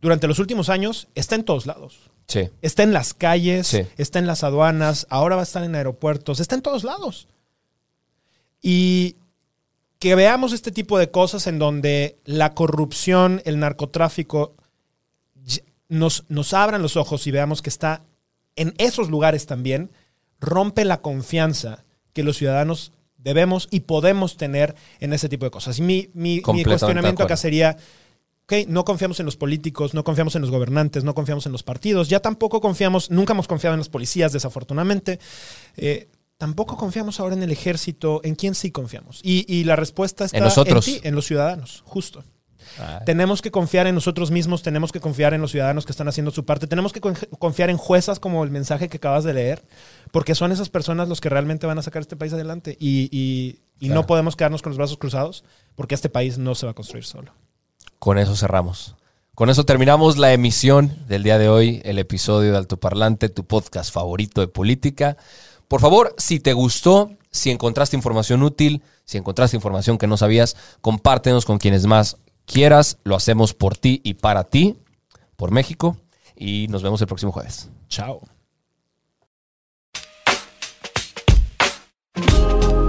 durante 0.02 0.28
los 0.28 0.40
últimos 0.40 0.70
años 0.70 1.08
está 1.16 1.36
en 1.36 1.44
todos 1.44 1.66
lados. 1.66 2.10
Sí. 2.28 2.50
Está 2.62 2.84
en 2.84 2.94
las 2.94 3.14
calles, 3.14 3.68
Sí. 3.68 3.82
está 3.98 4.20
en 4.20 4.28
las 4.28 4.44
aduanas, 4.44 5.06
ahora 5.10 5.36
va 5.36 5.42
a 5.42 5.44
estar 5.44 5.64
en 5.64 5.76
aeropuertos, 5.76 6.40
está 6.40 6.56
en 6.56 6.62
todos 6.62 6.84
lados. 6.84 7.28
Y 8.62 9.16
que 10.00 10.16
veamos 10.16 10.54
este 10.54 10.72
tipo 10.72 10.98
de 10.98 11.12
cosas 11.12 11.48
en 11.48 11.60
donde 11.60 12.18
la 12.24 12.54
corrupción, 12.54 13.42
el 13.46 13.60
narcotráfico, 13.60 14.56
nos, 15.90 16.24
nos 16.30 16.54
abran 16.54 16.82
los 16.82 16.96
ojos 16.96 17.26
y 17.28 17.32
veamos 17.32 17.62
que 17.62 17.70
está 17.70 18.04
en 18.56 18.74
esos 18.78 19.10
lugares 19.10 19.46
también, 19.46 19.92
rompe 20.40 20.86
la 20.86 21.02
confianza 21.02 21.84
que 22.14 22.24
los 22.24 22.38
ciudadanos 22.38 22.94
debemos 23.20 23.68
y 23.70 23.82
podemos 23.82 24.38
tener 24.38 24.76
en 25.00 25.14
ese 25.14 25.30
tipo 25.30 25.46
de 25.46 25.52
cosas. 25.52 25.78
Y 25.80 25.82
mi, 25.82 26.10
mi- 26.14 26.36
mi 26.36 26.64
cuestionamiento 26.64 27.24
acá 27.24 27.38
sería, 27.38 27.78
ok, 28.46 28.54
no 28.68 28.84
confiamos 28.86 29.20
en 29.20 29.26
los 29.26 29.36
políticos, 29.38 29.94
no 29.94 30.04
confiamos 30.04 30.36
en 30.36 30.42
los 30.42 30.52
gobernantes, 30.52 31.04
no 31.04 31.14
confiamos 31.14 31.46
en 31.46 31.52
los 31.52 31.64
partidos, 31.64 32.10
ya 32.10 32.20
tampoco 32.22 32.62
confiamos, 32.62 33.12
nunca 33.12 33.34
hemos 33.34 33.48
confiado 33.48 33.74
en 33.76 33.80
los 33.80 33.90
policías, 33.90 34.32
desafortunadamente. 34.34 35.20
Eh, 35.78 36.08
tampoco 36.38 36.78
confiamos 36.78 37.20
ahora 37.20 37.36
en 37.36 37.44
el 37.44 37.52
ejército, 37.52 38.22
¿en 38.24 38.36
quién 38.36 38.56
sí 38.56 38.72
confiamos? 38.72 39.20
Y, 39.24 39.46
y 39.54 39.66
la 39.66 39.76
respuesta 39.76 40.26
está 40.26 40.38
En 40.38 40.44
nosotros. 40.46 40.86
ti, 40.86 41.00
en 41.04 41.14
los 41.14 41.26
ciudadanos, 41.26 41.84
justo. 41.86 42.24
Tenemos 43.06 43.42
que 43.42 43.52
confiar 43.52 43.88
en 43.88 43.96
nosotros 43.96 44.32
mismos, 44.32 44.62
tenemos 44.64 44.92
que 44.92 45.00
confiar 45.00 45.34
en 45.34 45.42
los 45.42 45.52
ciudadanos 45.52 45.86
que 45.86 45.92
están 45.92 46.08
haciendo 46.08 46.32
su 46.32 46.46
parte, 46.46 46.68
tenemos 46.68 46.94
que 46.94 47.02
con- 47.02 47.16
confiar 47.38 47.70
en 47.70 47.78
juezas 47.78 48.20
como 48.20 48.44
el 48.44 48.52
mensaje 48.52 48.90
que 48.90 48.98
acabas 48.98 49.24
de 49.24 49.34
leer, 49.34 49.64
porque 50.12 50.36
son 50.36 50.52
esas 50.52 50.70
personas 50.70 51.08
los 51.10 51.22
que 51.22 51.30
realmente 51.30 51.68
van 51.68 51.78
a 51.78 51.82
sacar 51.84 52.02
este 52.02 52.16
país 52.16 52.34
adelante 52.34 52.78
y, 52.80 53.10
y- 53.12 53.60
y 53.80 53.88
Claro. 53.88 54.02
no 54.02 54.08
podemos 54.08 54.36
quedarnos 54.36 54.62
con 54.62 54.72
los 54.72 54.78
brazos 54.78 54.98
cruzados 54.98 55.44
porque 55.76 55.96
este 55.96 56.10
país 56.10 56.38
no 56.38 56.56
se 56.56 56.66
va 56.66 56.72
a 56.74 56.76
construir 56.76 57.06
solo. 57.06 57.32
Con 57.98 58.18
eso 58.18 58.36
cerramos. 58.36 58.96
Con 59.36 59.50
eso 59.50 59.64
terminamos 59.64 60.18
la 60.18 60.34
emisión 60.34 60.98
del 61.08 61.24
día 61.24 61.38
de 61.38 61.48
hoy, 61.48 61.82
el 61.86 61.98
episodio 61.98 62.52
de 62.52 62.58
Altoparlante, 62.58 63.30
tu 63.30 63.46
podcast 63.46 63.94
favorito 63.94 64.42
de 64.42 64.50
política. 64.50 65.16
Por 65.70 65.80
favor, 65.80 66.14
si 66.18 66.42
te 66.42 66.52
gustó, 66.52 67.12
si 67.32 67.50
encontraste 67.52 67.96
información 67.96 68.44
útil, 68.44 68.82
si 69.06 69.18
encontraste 69.18 69.56
información 69.56 69.98
que 69.98 70.08
no 70.08 70.18
sabías, 70.18 70.58
compártenos 70.82 71.46
con 71.46 71.58
quienes 71.58 71.86
más 71.86 72.18
quieras. 72.50 72.98
Lo 73.04 73.16
hacemos 73.16 73.54
por 73.54 73.78
ti 73.78 74.02
y 74.04 74.16
para 74.16 74.44
ti, 74.44 74.76
por 75.38 75.52
México. 75.52 75.98
Y 76.36 76.68
nos 76.70 76.84
vemos 76.84 77.00
el 77.02 77.08
próximo 77.08 77.32
jueves. 77.32 77.70
Chao. 77.88 78.22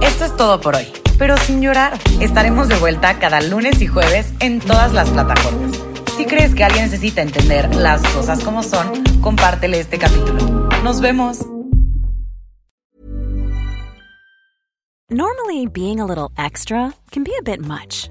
Esto 0.03 0.25
es 0.25 0.37
todo 0.37 0.61
por 0.61 0.77
hoy, 0.77 0.89
pero 1.19 1.37
sin 1.37 1.61
llorar. 1.61 1.99
Estaremos 2.21 2.69
de 2.69 2.77
vuelta 2.77 3.19
cada 3.19 3.41
lunes 3.41 3.81
y 3.81 3.87
jueves 3.87 4.33
en 4.41 4.61
todas 4.61 4.93
las 4.93 5.11
plataformas. 5.11 5.73
Si 6.17 6.27
crees 6.27 6.55
que 6.55 6.65
alguien 6.65 6.85
necesita 6.85 7.23
entender 7.23 7.75
las 7.75 8.03
cosas 8.09 8.43
como 8.45 8.63
son, 8.63 9.03
compártele 9.21 9.81
este 9.81 9.99
capítulo. 9.99 10.69
Nos 10.83 11.01
vemos. 11.01 11.39
Normally, 15.09 15.67
being 15.67 15.99
a 15.99 16.05
little 16.05 16.31
extra 16.37 16.95
can 17.11 17.25
be 17.25 17.33
a 17.37 17.43
bit 17.43 17.61
much, 17.61 18.11